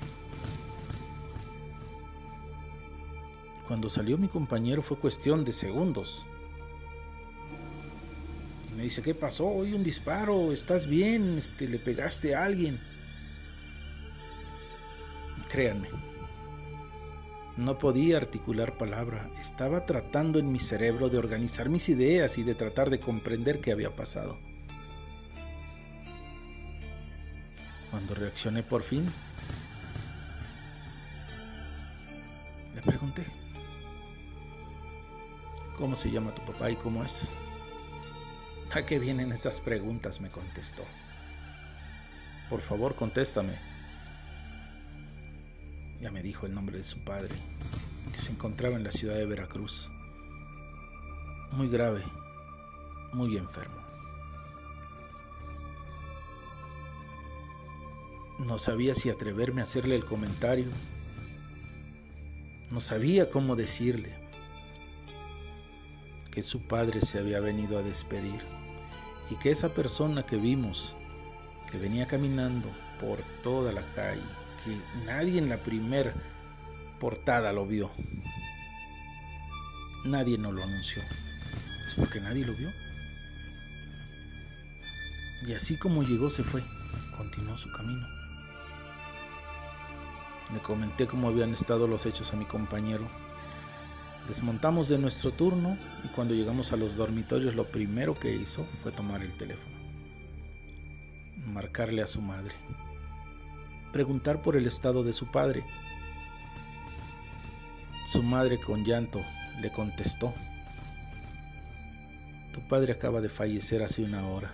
Cuando 3.68 3.88
salió 3.88 4.18
mi 4.18 4.28
compañero 4.28 4.82
fue 4.82 4.98
cuestión 4.98 5.44
de 5.44 5.52
segundos. 5.52 6.26
Y 8.70 8.74
me 8.74 8.82
dice, 8.84 9.02
¿qué 9.02 9.14
pasó? 9.14 9.46
Oí 9.46 9.72
un 9.72 9.84
disparo, 9.84 10.52
¿estás 10.52 10.86
bien? 10.86 11.38
Este, 11.38 11.68
¿Le 11.68 11.78
pegaste 11.78 12.34
a 12.34 12.44
alguien? 12.44 12.78
Créanme, 15.50 15.88
no 17.56 17.78
podía 17.78 18.16
articular 18.16 18.78
palabra. 18.78 19.30
Estaba 19.38 19.84
tratando 19.84 20.38
en 20.38 20.50
mi 20.50 20.58
cerebro 20.58 21.10
de 21.10 21.18
organizar 21.18 21.68
mis 21.68 21.88
ideas 21.90 22.38
y 22.38 22.42
de 22.42 22.54
tratar 22.54 22.88
de 22.88 23.00
comprender 23.00 23.60
qué 23.60 23.72
había 23.72 23.94
pasado. 23.94 24.38
Cuando 28.02 28.16
reaccioné 28.16 28.64
por 28.64 28.82
fin, 28.82 29.06
le 32.74 32.82
pregunté, 32.82 33.24
¿Cómo 35.76 35.94
se 35.94 36.10
llama 36.10 36.34
tu 36.34 36.42
papá 36.42 36.68
y 36.68 36.74
cómo 36.74 37.04
es? 37.04 37.30
¿A 38.74 38.82
qué 38.82 38.98
vienen 38.98 39.30
estas 39.30 39.60
preguntas? 39.60 40.20
me 40.20 40.30
contestó. 40.30 40.82
Por 42.50 42.60
favor, 42.60 42.96
contéstame. 42.96 43.56
Ya 46.00 46.10
me 46.10 46.22
dijo 46.22 46.46
el 46.46 46.54
nombre 46.54 46.78
de 46.78 46.84
su 46.84 46.98
padre, 47.04 47.36
que 48.12 48.20
se 48.20 48.32
encontraba 48.32 48.74
en 48.74 48.82
la 48.82 48.90
ciudad 48.90 49.14
de 49.14 49.26
Veracruz. 49.26 49.88
Muy 51.52 51.68
grave, 51.68 52.02
muy 53.12 53.36
enfermo. 53.36 53.81
No 58.46 58.58
sabía 58.58 58.94
si 58.94 59.08
atreverme 59.08 59.60
a 59.60 59.64
hacerle 59.64 59.96
el 59.96 60.04
comentario. 60.04 60.66
No 62.70 62.80
sabía 62.80 63.30
cómo 63.30 63.56
decirle 63.56 64.10
que 66.30 66.42
su 66.42 66.62
padre 66.62 67.02
se 67.02 67.18
había 67.18 67.40
venido 67.40 67.78
a 67.78 67.82
despedir 67.82 68.40
y 69.30 69.36
que 69.36 69.50
esa 69.50 69.74
persona 69.74 70.24
que 70.24 70.36
vimos, 70.36 70.94
que 71.70 71.78
venía 71.78 72.06
caminando 72.06 72.68
por 73.00 73.18
toda 73.42 73.72
la 73.72 73.82
calle, 73.94 74.22
que 74.64 75.04
nadie 75.04 75.38
en 75.38 75.48
la 75.48 75.58
primer 75.58 76.14
portada 76.98 77.52
lo 77.52 77.66
vio, 77.66 77.90
nadie 80.04 80.38
nos 80.38 80.54
lo 80.54 80.62
anunció, 80.62 81.02
es 81.86 81.94
porque 81.94 82.20
nadie 82.20 82.44
lo 82.44 82.54
vio. 82.54 82.72
Y 85.46 85.52
así 85.54 85.76
como 85.76 86.02
llegó 86.02 86.30
se 86.30 86.44
fue, 86.44 86.62
continuó 87.16 87.56
su 87.56 87.70
camino. 87.72 88.21
Le 90.52 90.60
comenté 90.60 91.06
cómo 91.06 91.28
habían 91.28 91.52
estado 91.52 91.86
los 91.86 92.06
hechos 92.06 92.32
a 92.32 92.36
mi 92.36 92.44
compañero 92.44 93.08
Desmontamos 94.28 94.88
de 94.88 94.98
nuestro 94.98 95.32
turno 95.32 95.76
y 96.04 96.08
cuando 96.08 96.34
llegamos 96.34 96.72
a 96.72 96.76
los 96.76 96.96
dormitorios 96.96 97.56
lo 97.56 97.64
primero 97.64 98.18
que 98.18 98.32
hizo 98.32 98.64
fue 98.82 98.92
tomar 98.92 99.20
el 99.20 99.32
teléfono, 99.32 99.76
marcarle 101.46 102.02
a 102.02 102.06
su 102.06 102.22
madre, 102.22 102.54
preguntar 103.92 104.40
por 104.40 104.56
el 104.56 104.66
estado 104.66 105.02
de 105.02 105.12
su 105.12 105.26
padre. 105.26 105.64
Su 108.12 108.22
madre 108.22 108.60
con 108.60 108.84
llanto 108.84 109.20
le 109.60 109.72
contestó, 109.72 110.32
tu 112.52 112.60
padre 112.68 112.92
acaba 112.92 113.20
de 113.20 113.28
fallecer 113.28 113.82
hace 113.82 114.04
una 114.04 114.24
hora. 114.28 114.52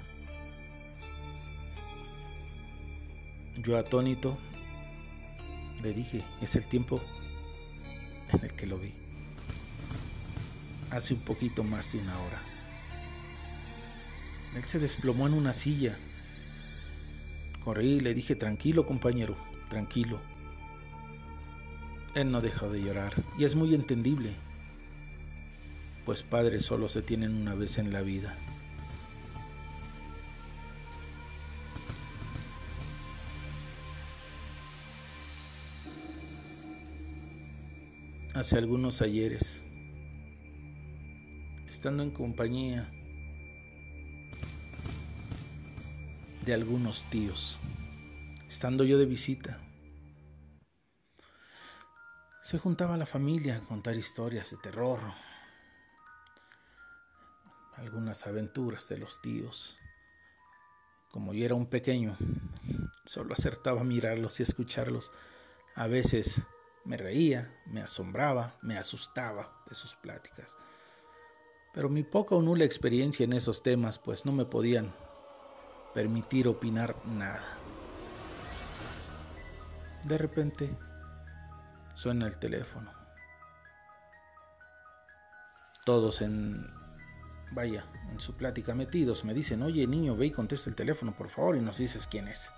Yo 3.57 3.77
atónito 3.77 4.39
Le 5.83 5.93
dije, 5.93 6.23
es 6.41 6.57
el 6.57 6.65
tiempo 6.65 7.01
en 8.33 8.45
el 8.45 8.53
que 8.53 8.67
lo 8.67 8.79
vi. 8.79 8.93
Hace 10.91 11.15
un 11.15 11.21
poquito 11.21 11.63
más 11.63 11.93
de 11.93 11.99
una 11.99 12.19
hora. 12.19 12.41
Él 14.57 14.65
se 14.65 14.79
desplomó 14.79 15.27
en 15.27 15.35
una 15.35 15.53
silla. 15.53 15.97
Corrí 17.65 17.95
y 17.95 18.01
le 18.01 18.15
dije, 18.15 18.35
tranquilo 18.35 18.87
compañero, 18.87 19.37
tranquilo. 19.69 20.19
Él 22.15 22.31
no 22.33 22.41
dejó 22.41 22.69
de 22.69 22.83
llorar 22.83 23.13
y 23.39 23.45
es 23.45 23.55
muy 23.55 23.75
entendible, 23.75 24.33
pues 26.05 26.23
padres 26.23 26.65
solo 26.65 26.89
se 26.89 27.03
tienen 27.03 27.35
una 27.37 27.55
vez 27.55 27.79
en 27.79 27.93
la 27.93 28.03
vida. 28.03 28.35
Hace 38.39 38.57
algunos 38.57 39.03
ayeres, 39.03 39.65
estando 41.67 42.05
en 42.05 42.13
compañía 42.13 42.89
de 46.47 46.55
algunos 46.55 47.11
tíos, 47.11 47.59
estando 48.47 48.85
yo 48.85 48.97
de 48.97 49.07
visita, 49.07 49.59
se 52.45 52.59
juntaba 52.59 52.97
la 52.97 53.07
familia 53.07 53.57
a 53.57 53.61
contar 53.63 53.97
historias 53.97 54.53
de 54.53 54.59
terror, 54.59 55.01
algunas 57.75 58.25
aventuras 58.29 58.89
de 58.89 58.99
los 58.99 59.21
tíos. 59.21 59.77
Como 61.11 61.35
yo 61.35 61.45
era 61.45 61.57
un 61.57 61.67
pequeño, 61.67 62.17
solo 63.05 63.33
acertaba 63.33 63.81
a 63.81 63.85
mirarlos 63.85 64.39
y 64.39 64.45
escucharlos. 64.45 65.11
A 65.75 65.89
veces 65.89 66.45
me 66.89 66.97
reía, 66.97 67.55
me 67.67 67.81
asombraba, 67.81 68.57
me 68.63 68.77
asustaba 68.77 69.63
de 69.69 69.77
sus 69.77 69.95
pláticas. 69.95 70.57
Pero 71.73 71.89
mi 71.89 72.03
poca 72.03 72.35
o 72.35 72.43
nula 72.43 72.65
experiencia 72.65 73.25
en 73.25 73.35
esos 73.35 73.63
temas 73.63 73.99
pues 73.99 74.27
no 74.27 74.33
me 74.33 74.45
podían 74.45 74.93
permitir 75.95 76.49
opinar 76.49 76.97
nada. 77.07 77.45
De 80.05 80.19
repente 80.19 80.77
Suena 81.99 82.29
el 82.29 82.39
teléfono. 82.39 82.93
Todos 85.85 86.23
en, 86.23 86.65
vaya, 87.51 87.87
en 88.13 88.21
su 88.21 88.37
plática 88.37 88.73
metidos 88.73 89.25
me 89.25 89.35
dicen, 89.35 89.63
oye 89.63 89.85
niño, 89.89 90.17
ve 90.17 90.27
y 90.27 90.31
contesta 90.31 90.71
el 90.71 90.77
teléfono, 90.77 91.17
por 91.17 91.29
favor, 91.29 91.57
y 91.57 91.61
nos 91.61 91.79
dices 91.79 92.07
quién 92.07 92.29
es. 92.29 92.53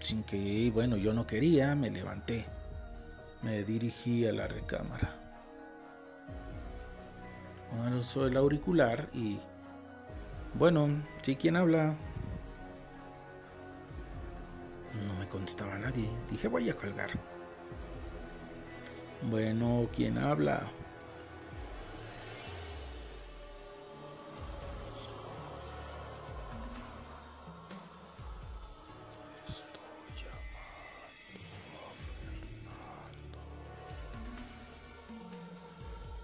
Sin 0.00 0.22
que, 0.22 0.70
bueno, 0.72 0.96
yo 0.96 1.12
no 1.12 1.26
quería, 1.26 1.74
me 1.74 1.90
levanté. 1.90 2.46
Me 3.42 3.64
dirigí 3.64 4.26
a 4.26 4.32
la 4.32 4.48
recámara. 4.48 5.14
Uso 7.98 8.26
el 8.26 8.36
auricular 8.36 9.08
y... 9.12 9.38
Bueno, 10.54 10.88
¿sí 11.22 11.36
quién 11.36 11.56
habla? 11.56 11.94
No 15.06 15.14
me 15.18 15.28
contestaba 15.28 15.78
nadie. 15.78 16.08
Dije, 16.30 16.48
voy 16.48 16.70
a 16.70 16.76
colgar. 16.76 17.10
Bueno, 19.30 19.88
¿quién 19.94 20.16
habla? 20.16 20.62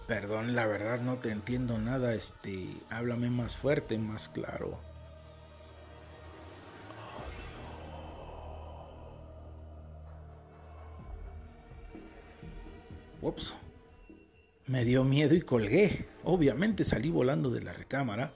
Perdón, 0.07 0.55
la 0.55 0.67
verdad 0.67 1.01
no 1.01 1.17
te 1.17 1.31
entiendo 1.31 1.79
nada. 1.79 2.15
Este, 2.15 2.67
háblame 2.91 3.31
más 3.31 3.57
fuerte, 3.57 3.99
más 3.99 4.29
claro. 4.29 4.79
Ups. 13.23 13.55
Me 14.67 14.85
dio 14.85 15.05
miedo 15.05 15.35
y 15.35 15.41
colgué. 15.41 16.07
Obviamente 16.23 16.85
salí 16.85 17.11
volando 17.11 17.51
de 17.51 17.63
la 17.63 17.73
recámara. 17.73 18.35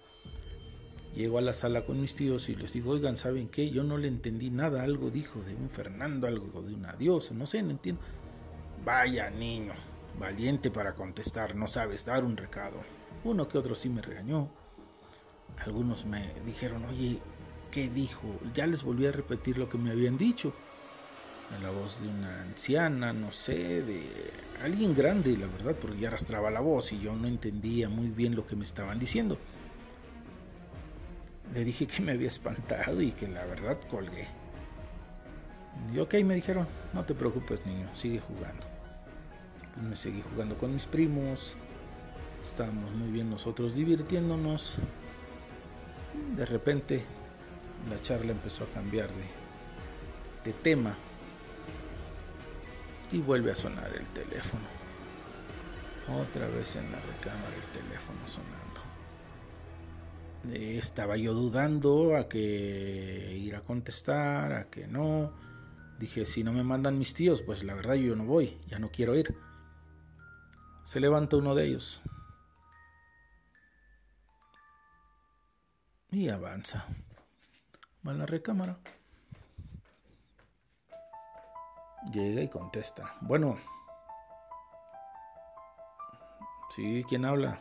Llego 1.15 1.39
a 1.39 1.43
la 1.43 1.53
sala 1.53 1.85
con 1.85 2.01
mis 2.01 2.15
tíos 2.15 2.49
y 2.49 2.55
les 2.55 2.73
digo, 2.73 2.93
oigan, 2.93 3.17
¿saben 3.17 3.49
qué? 3.49 3.71
Yo 3.71 3.83
no 3.83 3.99
le 3.99 4.09
entendí 4.09 4.51
nada. 4.51 4.83
Algo 4.83 5.11
dijo 5.11 5.43
de 5.43 5.55
un 5.55 5.69
Fernando, 5.69 6.27
algo 6.27 6.63
de 6.63 6.75
un 6.75 6.87
adiós, 6.87 7.33
no 7.33 7.47
sé, 7.47 7.63
no 7.63 7.71
entiendo. 7.71 8.01
Vaya 8.85 9.29
niño, 9.31 9.75
valiente 10.19 10.71
para 10.71 10.95
contestar, 10.95 11.55
no 11.55 11.69
sabes 11.69 12.05
dar 12.05 12.25
un 12.25 12.37
recado. 12.37 12.81
Uno 13.25 13.49
que 13.49 13.59
otro 13.59 13.75
sí 13.75 13.89
me 13.89 14.03
regañó. 14.03 14.51
Algunos 15.59 16.07
me 16.07 16.33
dijeron, 16.45 16.85
oye, 16.85 17.21
¿qué 17.71 17.89
dijo? 17.89 18.23
Ya 18.55 18.67
les 18.67 18.83
volví 18.83 19.07
a 19.07 19.13
repetir 19.13 19.59
lo 19.59 19.69
que 19.69 19.79
me 19.79 19.91
habían 19.91 20.19
dicho 20.19 20.53
la 21.63 21.71
voz 21.71 22.03
de 22.03 22.09
una 22.09 22.43
anciana, 22.43 23.13
no 23.13 23.33
sé, 23.33 23.83
de 23.83 24.03
alguien 24.63 24.95
grande, 24.95 25.37
la 25.37 25.47
verdad, 25.47 25.75
porque 25.81 25.99
ya 25.99 26.09
arrastraba 26.09 26.51
la 26.51 26.61
voz 26.61 26.93
y 26.93 27.01
yo 27.01 27.15
no 27.17 27.27
entendía 27.27 27.89
muy 27.89 28.09
bien 28.09 28.37
lo 28.37 28.47
que 28.47 28.55
me 28.55 28.65
estaban 28.65 28.99
diciendo. 28.99 29.39
Le 31.55 31.65
dije 31.65 31.87
que 31.87 32.03
me 32.03 32.13
había 32.13 32.29
espantado 32.29 33.01
y 33.01 33.13
que 33.13 33.27
la 33.27 33.45
verdad 33.47 33.79
colgué. 33.91 34.29
Y 35.95 35.99
ok, 35.99 36.15
me 36.25 36.35
dijeron, 36.35 36.69
no 36.93 37.05
te 37.05 37.15
preocupes 37.15 37.65
niño, 37.65 37.89
sigue 37.95 38.21
jugando. 38.21 38.67
Me 39.83 39.95
seguí 39.97 40.23
jugando 40.23 40.57
con 40.57 40.75
mis 40.75 40.87
primos, 40.87 41.55
estábamos 42.43 42.91
muy 42.93 43.11
bien 43.11 43.31
nosotros 43.31 43.75
divirtiéndonos. 43.75 44.77
De 46.37 46.45
repente 46.45 47.05
la 47.89 48.01
charla 48.03 48.33
empezó 48.33 48.65
a 48.65 48.69
cambiar 48.69 49.09
de 50.45 50.53
tema 50.53 50.97
y 53.13 53.19
vuelve 53.19 53.53
a 53.53 53.55
sonar 53.55 53.91
el 53.95 54.07
teléfono. 54.09 54.65
Otra 56.21 56.49
vez 56.49 56.77
en 56.77 56.91
la 56.91 56.99
recámara 56.99 57.55
el 57.55 57.83
teléfono 57.83 58.19
sonando. 58.27 58.59
Estaba 60.53 61.17
yo 61.17 61.35
dudando 61.35 62.17
a 62.17 62.29
que 62.29 63.37
ir 63.39 63.57
a 63.57 63.61
contestar, 63.61 64.53
a 64.53 64.65
que 64.65 64.87
no. 64.87 65.33
Dije, 65.99 66.25
si 66.27 66.45
no 66.45 66.53
me 66.53 66.63
mandan 66.63 66.99
mis 66.99 67.13
tíos, 67.13 67.43
pues 67.43 67.65
la 67.65 67.75
verdad 67.75 67.95
yo 67.95 68.17
no 68.17 68.25
voy, 68.25 68.57
ya 68.69 68.79
no 68.79 68.91
quiero 68.91 69.17
ir. 69.17 69.35
Se 70.89 71.01
levanta 71.01 71.37
uno 71.37 71.55
de 71.55 71.67
ellos. 71.67 72.01
Y 76.11 76.31
avanza. 76.31 76.87
Va 78.07 78.13
a 78.13 78.15
la 78.15 78.25
recámara. 78.25 78.79
Llega 82.11 82.41
y 82.41 82.49
contesta. 82.49 83.17
Bueno. 83.21 83.59
Sí, 86.75 87.05
¿quién 87.07 87.27
habla? 87.27 87.61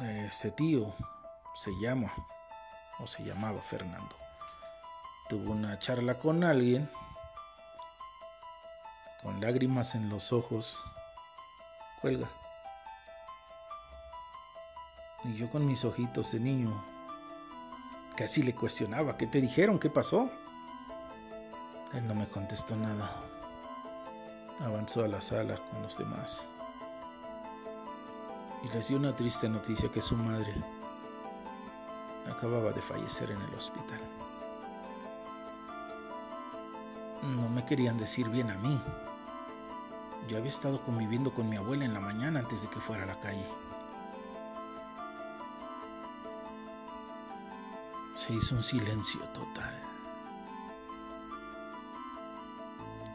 Ese 0.00 0.52
tío 0.52 0.94
se 1.56 1.72
llama 1.80 2.12
o 3.00 3.08
se 3.08 3.24
llamaba 3.24 3.60
Fernando. 3.60 4.14
Tuvo 5.28 5.50
una 5.50 5.80
charla 5.80 6.14
con 6.14 6.44
alguien 6.44 6.88
con 9.22 9.40
lágrimas 9.40 9.94
en 9.94 10.08
los 10.08 10.32
ojos. 10.32 10.78
Cuelga. 12.00 12.28
Y 15.24 15.34
yo 15.34 15.50
con 15.50 15.66
mis 15.66 15.84
ojitos 15.84 16.32
de 16.32 16.40
niño 16.40 16.84
casi 18.16 18.42
le 18.42 18.54
cuestionaba, 18.54 19.16
¿qué 19.16 19.26
te 19.26 19.40
dijeron? 19.40 19.78
¿Qué 19.78 19.90
pasó? 19.90 20.30
Él 21.94 22.06
no 22.06 22.14
me 22.14 22.28
contestó 22.28 22.76
nada. 22.76 23.10
Avanzó 24.60 25.04
a 25.04 25.08
la 25.08 25.20
sala 25.20 25.56
con 25.56 25.82
los 25.82 25.96
demás. 25.98 26.48
Y 28.64 28.68
les 28.74 28.88
dio 28.88 28.96
una 28.96 29.14
triste 29.14 29.48
noticia 29.48 29.88
que 29.90 30.02
su 30.02 30.16
madre 30.16 30.52
acababa 32.28 32.72
de 32.72 32.82
fallecer 32.82 33.30
en 33.30 33.40
el 33.40 33.54
hospital. 33.54 34.00
No 37.22 37.48
me 37.48 37.64
querían 37.64 37.98
decir 37.98 38.28
bien 38.28 38.50
a 38.50 38.58
mí. 38.58 38.80
Yo 40.28 40.36
había 40.36 40.50
estado 40.50 40.80
conviviendo 40.82 41.32
con 41.32 41.48
mi 41.48 41.56
abuela 41.56 41.84
en 41.84 41.94
la 41.94 42.00
mañana 42.00 42.40
antes 42.40 42.62
de 42.62 42.68
que 42.68 42.80
fuera 42.80 43.04
a 43.04 43.06
la 43.06 43.18
calle. 43.18 43.46
Se 48.16 48.34
hizo 48.34 48.54
un 48.54 48.62
silencio 48.62 49.20
total. 49.32 49.74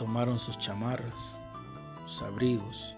tomaron 0.04 0.38
sus 0.38 0.58
chamarras, 0.60 1.38
sus 2.06 2.24
abrigos. 2.24 2.96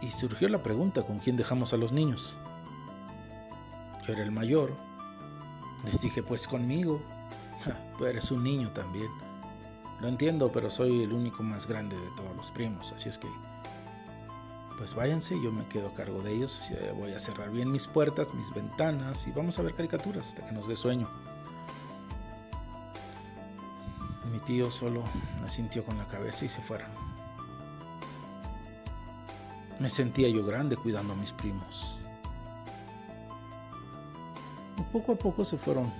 Y 0.00 0.10
surgió 0.10 0.48
la 0.48 0.62
pregunta 0.62 1.04
con 1.04 1.20
quién 1.20 1.36
dejamos 1.36 1.72
a 1.72 1.76
los 1.76 1.92
niños. 1.92 2.34
Yo 4.04 4.14
era 4.14 4.22
el 4.22 4.32
mayor, 4.32 4.72
Les 5.84 6.00
dije, 6.00 6.22
pues 6.24 6.48
conmigo. 6.48 7.00
tú 7.98 8.06
eres 8.06 8.32
un 8.32 8.42
niño 8.42 8.70
también. 8.70 9.27
Lo 10.00 10.08
entiendo, 10.08 10.50
pero 10.52 10.70
soy 10.70 11.02
el 11.02 11.12
único 11.12 11.42
más 11.42 11.66
grande 11.66 11.96
de 11.96 12.08
todos 12.16 12.36
los 12.36 12.50
primos, 12.50 12.92
así 12.92 13.08
es 13.08 13.18
que 13.18 13.28
pues 14.78 14.94
váyanse, 14.94 15.34
yo 15.42 15.50
me 15.50 15.66
quedo 15.66 15.88
a 15.88 15.92
cargo 15.92 16.22
de 16.22 16.32
ellos, 16.32 16.70
voy 16.96 17.12
a 17.12 17.18
cerrar 17.18 17.50
bien 17.50 17.72
mis 17.72 17.88
puertas, 17.88 18.32
mis 18.34 18.54
ventanas 18.54 19.26
y 19.26 19.32
vamos 19.32 19.58
a 19.58 19.62
ver 19.62 19.74
caricaturas 19.74 20.28
hasta 20.28 20.46
que 20.46 20.52
nos 20.52 20.68
dé 20.68 20.76
sueño. 20.76 21.08
Mi 24.30 24.38
tío 24.38 24.70
solo 24.70 25.02
me 25.42 25.50
sintió 25.50 25.84
con 25.84 25.98
la 25.98 26.06
cabeza 26.06 26.44
y 26.44 26.48
se 26.48 26.62
fueron. 26.62 26.90
Me 29.80 29.90
sentía 29.90 30.28
yo 30.28 30.46
grande 30.46 30.76
cuidando 30.76 31.12
a 31.14 31.16
mis 31.16 31.32
primos. 31.32 31.98
Y 34.76 34.82
poco 34.92 35.12
a 35.12 35.16
poco 35.16 35.44
se 35.44 35.56
fueron 35.56 35.92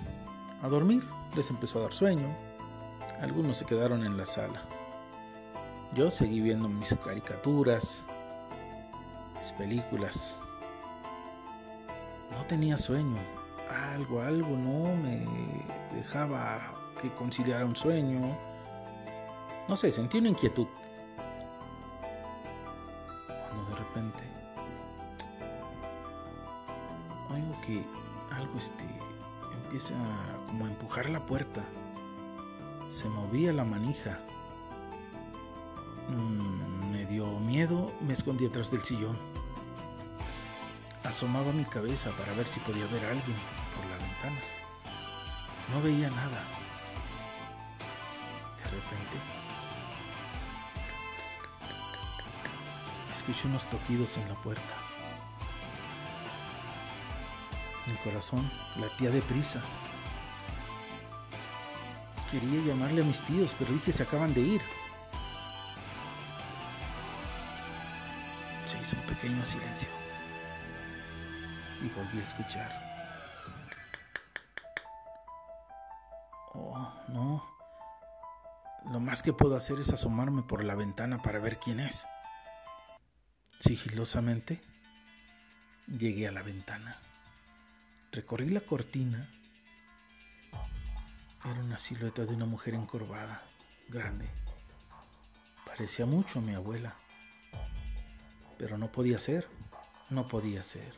a 0.61 0.69
dormir, 0.69 1.03
les 1.35 1.49
empezó 1.49 1.79
a 1.79 1.81
dar 1.83 1.93
sueño, 1.93 2.33
algunos 3.21 3.57
se 3.57 3.65
quedaron 3.65 4.05
en 4.05 4.17
la 4.17 4.25
sala. 4.25 4.61
Yo 5.93 6.09
seguí 6.09 6.41
viendo 6.41 6.69
mis 6.69 6.93
caricaturas, 6.95 8.03
mis 9.37 9.51
películas. 9.53 10.35
No 12.31 12.45
tenía 12.45 12.77
sueño. 12.77 13.19
Algo, 13.93 14.21
algo 14.21 14.55
no 14.55 14.95
me 14.95 15.25
dejaba 15.93 16.59
que 17.01 17.09
conciliara 17.13 17.65
un 17.65 17.75
sueño. 17.75 18.37
No 19.67 19.75
sé, 19.75 19.91
sentí 19.91 20.19
una 20.19 20.29
inquietud. 20.29 20.67
Cuando 23.27 23.69
de 23.69 23.75
repente 23.75 24.19
oigo 27.31 27.61
que 27.65 27.83
algo 28.35 28.57
este 28.57 28.85
empieza 29.63 29.93
como 30.47 30.65
a 30.65 30.69
empujar 30.69 31.09
la 31.09 31.25
puerta. 31.25 31.63
Se 32.89 33.07
movía 33.07 33.53
la 33.53 33.63
manija. 33.63 34.19
Mm, 36.09 36.91
me 36.91 37.05
dio 37.05 37.27
miedo, 37.39 37.91
me 38.01 38.13
escondí 38.13 38.45
detrás 38.45 38.71
del 38.71 38.81
sillón. 38.81 39.15
Asomaba 41.03 41.51
mi 41.51 41.65
cabeza 41.65 42.09
para 42.11 42.33
ver 42.33 42.47
si 42.47 42.59
podía 42.61 42.85
ver 42.87 43.05
a 43.05 43.11
alguien 43.11 43.37
por 43.75 43.85
la 43.85 43.97
ventana. 43.97 44.39
No 45.71 45.81
veía 45.83 46.09
nada. 46.09 46.43
De 48.57 48.63
repente, 48.65 49.17
escuché 53.13 53.47
unos 53.47 53.65
toquidos 53.69 54.17
en 54.17 54.27
la 54.29 54.35
puerta. 54.35 54.73
Mi 57.85 57.95
corazón 57.97 58.49
latía 58.79 59.11
deprisa. 59.11 59.61
Quería 62.31 62.61
llamarle 62.61 63.01
a 63.01 63.05
mis 63.05 63.21
tíos, 63.21 63.55
pero 63.57 63.71
dije 63.73 63.91
se 63.91 64.03
acaban 64.03 64.33
de 64.33 64.41
ir. 64.41 64.61
Se 68.65 68.77
hizo 68.77 68.95
un 68.95 69.01
pequeño 69.03 69.43
silencio 69.43 69.89
y 71.81 71.89
volví 71.89 72.19
a 72.19 72.23
escuchar. 72.23 72.71
Oh, 76.53 76.93
no. 77.07 77.43
Lo 78.91 78.99
más 78.99 79.23
que 79.23 79.33
puedo 79.33 79.55
hacer 79.55 79.79
es 79.79 79.89
asomarme 79.89 80.43
por 80.43 80.63
la 80.63 80.75
ventana 80.75 81.19
para 81.21 81.39
ver 81.39 81.57
quién 81.57 81.79
es. 81.79 82.05
Sigilosamente 83.59 84.61
llegué 85.87 86.27
a 86.27 86.31
la 86.31 86.43
ventana. 86.43 86.97
Recorrí 88.11 88.49
la 88.49 88.61
cortina 88.61 89.27
era 91.45 91.59
una 91.61 91.77
silueta 91.77 92.25
de 92.25 92.33
una 92.33 92.45
mujer 92.45 92.73
encorvada, 92.73 93.41
grande. 93.87 94.27
Parecía 95.65 96.05
mucho 96.05 96.39
a 96.39 96.41
mi 96.41 96.53
abuela. 96.53 96.95
Pero 98.57 98.77
no 98.77 98.91
podía 98.91 99.17
ser, 99.19 99.47
no 100.09 100.27
podía 100.27 100.63
ser. 100.63 100.93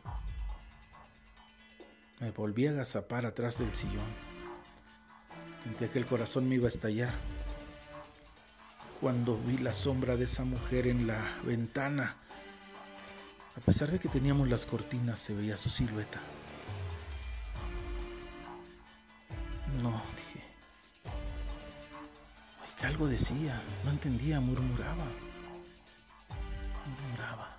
Me 2.20 2.32
volví 2.32 2.68
a 2.68 2.72
agazapar 2.72 3.26
atrás 3.26 3.60
del 3.60 3.74
sillón. 3.76 4.32
Sentía 5.64 5.90
que 5.90 6.00
el 6.00 6.08
corazón 6.08 6.50
me 6.50 6.56
iba 6.56 6.66
a 6.66 6.70
estallar. 6.70 7.14
Cuando 9.00 9.38
vi 9.38 9.58
la 9.58 9.74
sombra 9.74 10.16
de 10.16 10.26
esa 10.26 10.44
mujer 10.44 10.88
en 10.88 11.06
la 11.06 11.38
ventana, 11.44 12.16
a 13.56 13.60
pesar 13.62 13.92
de 13.92 14.00
que 14.00 14.10
teníamos 14.10 14.50
las 14.50 14.66
cortinas, 14.66 15.20
se 15.20 15.36
veía 15.36 15.58
su 15.58 15.70
silueta. 15.70 16.20
Decía, 23.08 23.62
no 23.84 23.92
entendía, 23.92 24.40
murmuraba. 24.40 25.06
Murmuraba. 26.86 27.58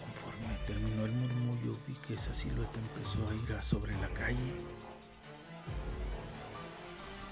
Conforme 0.00 0.58
terminó 0.66 1.04
el 1.04 1.12
murmullo, 1.12 1.78
vi 1.86 1.94
que 2.06 2.14
esa 2.14 2.34
silueta 2.34 2.78
empezó 2.78 3.18
a 3.28 3.34
ir 3.34 3.62
sobre 3.62 3.92
la 4.00 4.08
calle. 4.08 4.54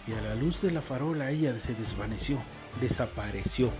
Y 0.06 0.12
a 0.12 0.20
la 0.20 0.34
luz 0.36 0.62
de 0.62 0.70
la 0.70 0.82
farola 0.82 1.30
ella 1.30 1.58
se 1.58 1.74
desvaneció 1.74 2.40
desapareció. 2.80 3.72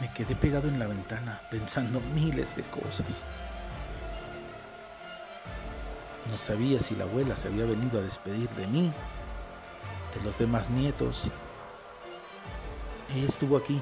Me 0.00 0.12
quedé 0.12 0.36
pegado 0.36 0.68
en 0.68 0.78
la 0.78 0.86
ventana 0.86 1.40
pensando 1.50 2.00
miles 2.14 2.56
de 2.56 2.62
cosas. 2.64 3.22
No 6.30 6.36
sabía 6.36 6.80
si 6.80 6.94
la 6.96 7.04
abuela 7.04 7.36
se 7.36 7.48
había 7.48 7.64
venido 7.64 8.00
a 8.00 8.02
despedir 8.02 8.48
de 8.50 8.66
mí, 8.66 8.92
de 10.14 10.24
los 10.24 10.38
demás 10.38 10.68
nietos. 10.68 11.30
Ella 13.14 13.26
estuvo 13.26 13.56
aquí. 13.56 13.80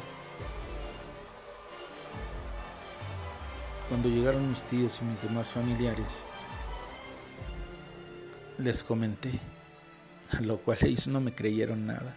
Cuando 3.89 4.09
llegaron 4.09 4.49
mis 4.49 4.63
tíos 4.65 4.99
y 5.01 5.05
mis 5.05 5.23
demás 5.23 5.49
familiares, 5.49 6.25
les 8.59 8.85
comenté 8.85 9.41
a 10.31 10.41
lo 10.41 10.59
cual 10.59 10.79
ellos 10.83 11.09
no 11.09 11.21
me 11.21 11.35
creyeron 11.35 11.87
nada. 11.87 12.15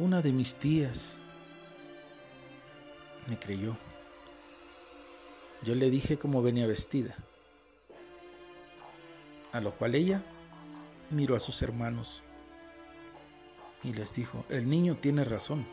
Una 0.00 0.22
de 0.22 0.32
mis 0.32 0.54
tías 0.54 1.18
me 3.28 3.38
creyó. 3.38 3.76
Yo 5.62 5.74
le 5.74 5.90
dije 5.90 6.18
cómo 6.18 6.40
venía 6.40 6.66
vestida, 6.66 7.14
a 9.52 9.60
lo 9.60 9.76
cual 9.76 9.94
ella 9.94 10.22
miró 11.10 11.36
a 11.36 11.40
sus 11.40 11.60
hermanos 11.60 12.22
y 13.84 13.92
les 13.92 14.14
dijo, 14.14 14.46
el 14.48 14.70
niño 14.70 14.96
tiene 14.96 15.22
razón. 15.22 15.66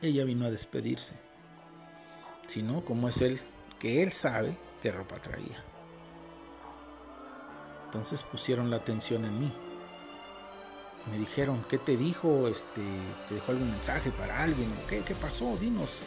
Ella 0.00 0.24
vino 0.24 0.46
a 0.46 0.50
despedirse, 0.50 1.14
sino 2.46 2.86
como 2.86 3.10
es 3.10 3.20
él, 3.20 3.38
que 3.78 4.02
él 4.02 4.12
sabe 4.12 4.56
qué 4.80 4.92
ropa 4.92 5.16
traía. 5.16 5.62
Entonces 7.84 8.22
pusieron 8.22 8.70
la 8.70 8.76
atención 8.76 9.26
en 9.26 9.40
mí. 9.40 9.67
Me 11.10 11.18
dijeron, 11.18 11.64
¿qué 11.68 11.78
te 11.78 11.96
dijo? 11.96 12.48
Este, 12.48 12.82
¿Te 13.28 13.34
dejó 13.34 13.52
algún 13.52 13.70
mensaje 13.70 14.10
para 14.10 14.42
alguien? 14.42 14.72
¿Qué, 14.88 15.00
qué 15.00 15.14
pasó? 15.14 15.56
Dinos. 15.56 16.00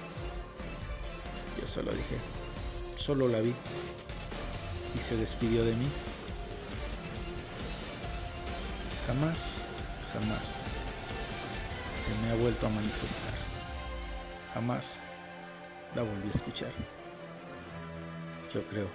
Yo 1.60 1.68
solo 1.68 1.92
dije, 1.92 2.18
solo 2.98 3.28
la 3.28 3.40
vi. 3.40 3.54
Y 4.96 5.00
se 5.00 5.18
despidió 5.18 5.64
de 5.66 5.74
mí. 5.74 5.88
Jamás, 9.08 9.38
jamás 10.14 10.62
se 12.02 12.26
me 12.26 12.32
ha 12.32 12.36
vuelto 12.36 12.66
a 12.66 12.70
manifestar. 12.70 13.34
Jamás 14.54 15.00
la 15.96 16.02
volví 16.02 16.28
a 16.28 16.32
escuchar. 16.32 16.72
Yo 18.54 18.64
creo 18.64 18.88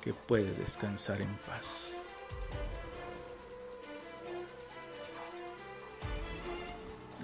que 0.00 0.12
puede 0.12 0.52
descansar 0.54 1.20
en 1.20 1.34
paz. 1.46 1.92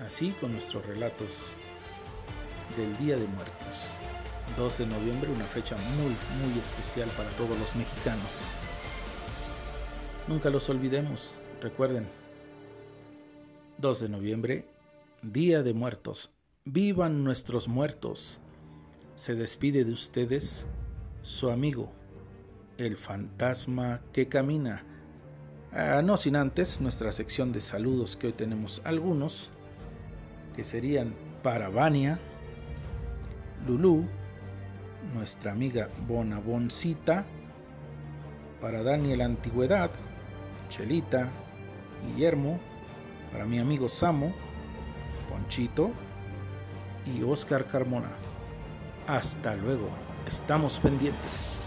Así 0.04 0.30
con 0.40 0.52
nuestros 0.52 0.87
relatos 0.87 1.48
del 2.76 2.96
Día 2.98 3.16
de 3.16 3.26
Muertos. 3.26 3.92
2 4.56 4.78
de 4.78 4.87
noviembre, 4.87 5.30
una 5.30 5.44
fecha 5.44 5.76
muy, 5.96 6.14
muy 6.42 6.58
especial 6.58 7.08
para 7.16 7.28
todos 7.30 7.58
los 7.58 7.74
mexicanos. 7.76 8.42
Nunca 10.26 10.50
los 10.50 10.68
olvidemos, 10.68 11.34
recuerden. 11.61 12.08
2 13.78 14.00
de 14.00 14.08
noviembre, 14.08 14.68
Día 15.22 15.62
de 15.62 15.74
Muertos. 15.74 16.30
Vivan 16.64 17.24
nuestros 17.24 17.68
muertos. 17.68 18.40
Se 19.16 19.34
despide 19.34 19.84
de 19.84 19.92
ustedes 19.92 20.66
su 21.22 21.50
amigo 21.50 21.92
El 22.76 22.96
fantasma 22.96 24.00
que 24.12 24.28
camina. 24.28 24.84
Ah, 25.72 26.02
no 26.02 26.16
sin 26.16 26.37
antes 26.37 26.80
nuestra 26.80 27.12
sección 27.12 27.52
de 27.52 27.61
saludos 27.61 28.16
que 28.16 28.28
hoy 28.28 28.32
tenemos 28.32 28.80
algunos, 28.84 29.50
que 30.59 30.64
serían 30.64 31.14
para 31.44 31.68
Vania, 31.68 32.18
Lulú, 33.64 34.09
nuestra 35.14 35.53
amiga 35.53 35.88
Bonaboncita, 36.09 37.25
para 38.61 38.83
Daniel 38.83 39.21
Antigüedad, 39.21 39.88
Chelita, 40.68 41.29
Guillermo, 42.05 42.59
para 43.31 43.44
mi 43.44 43.61
amigo 43.61 43.88
Samo, 43.88 44.33
Ponchito 45.31 45.92
y 47.07 47.23
Oscar 47.23 47.68
Carmona. 47.68 48.11
Hasta 49.07 49.55
luego, 49.55 49.88
estamos 50.27 50.81
pendientes. 50.81 51.58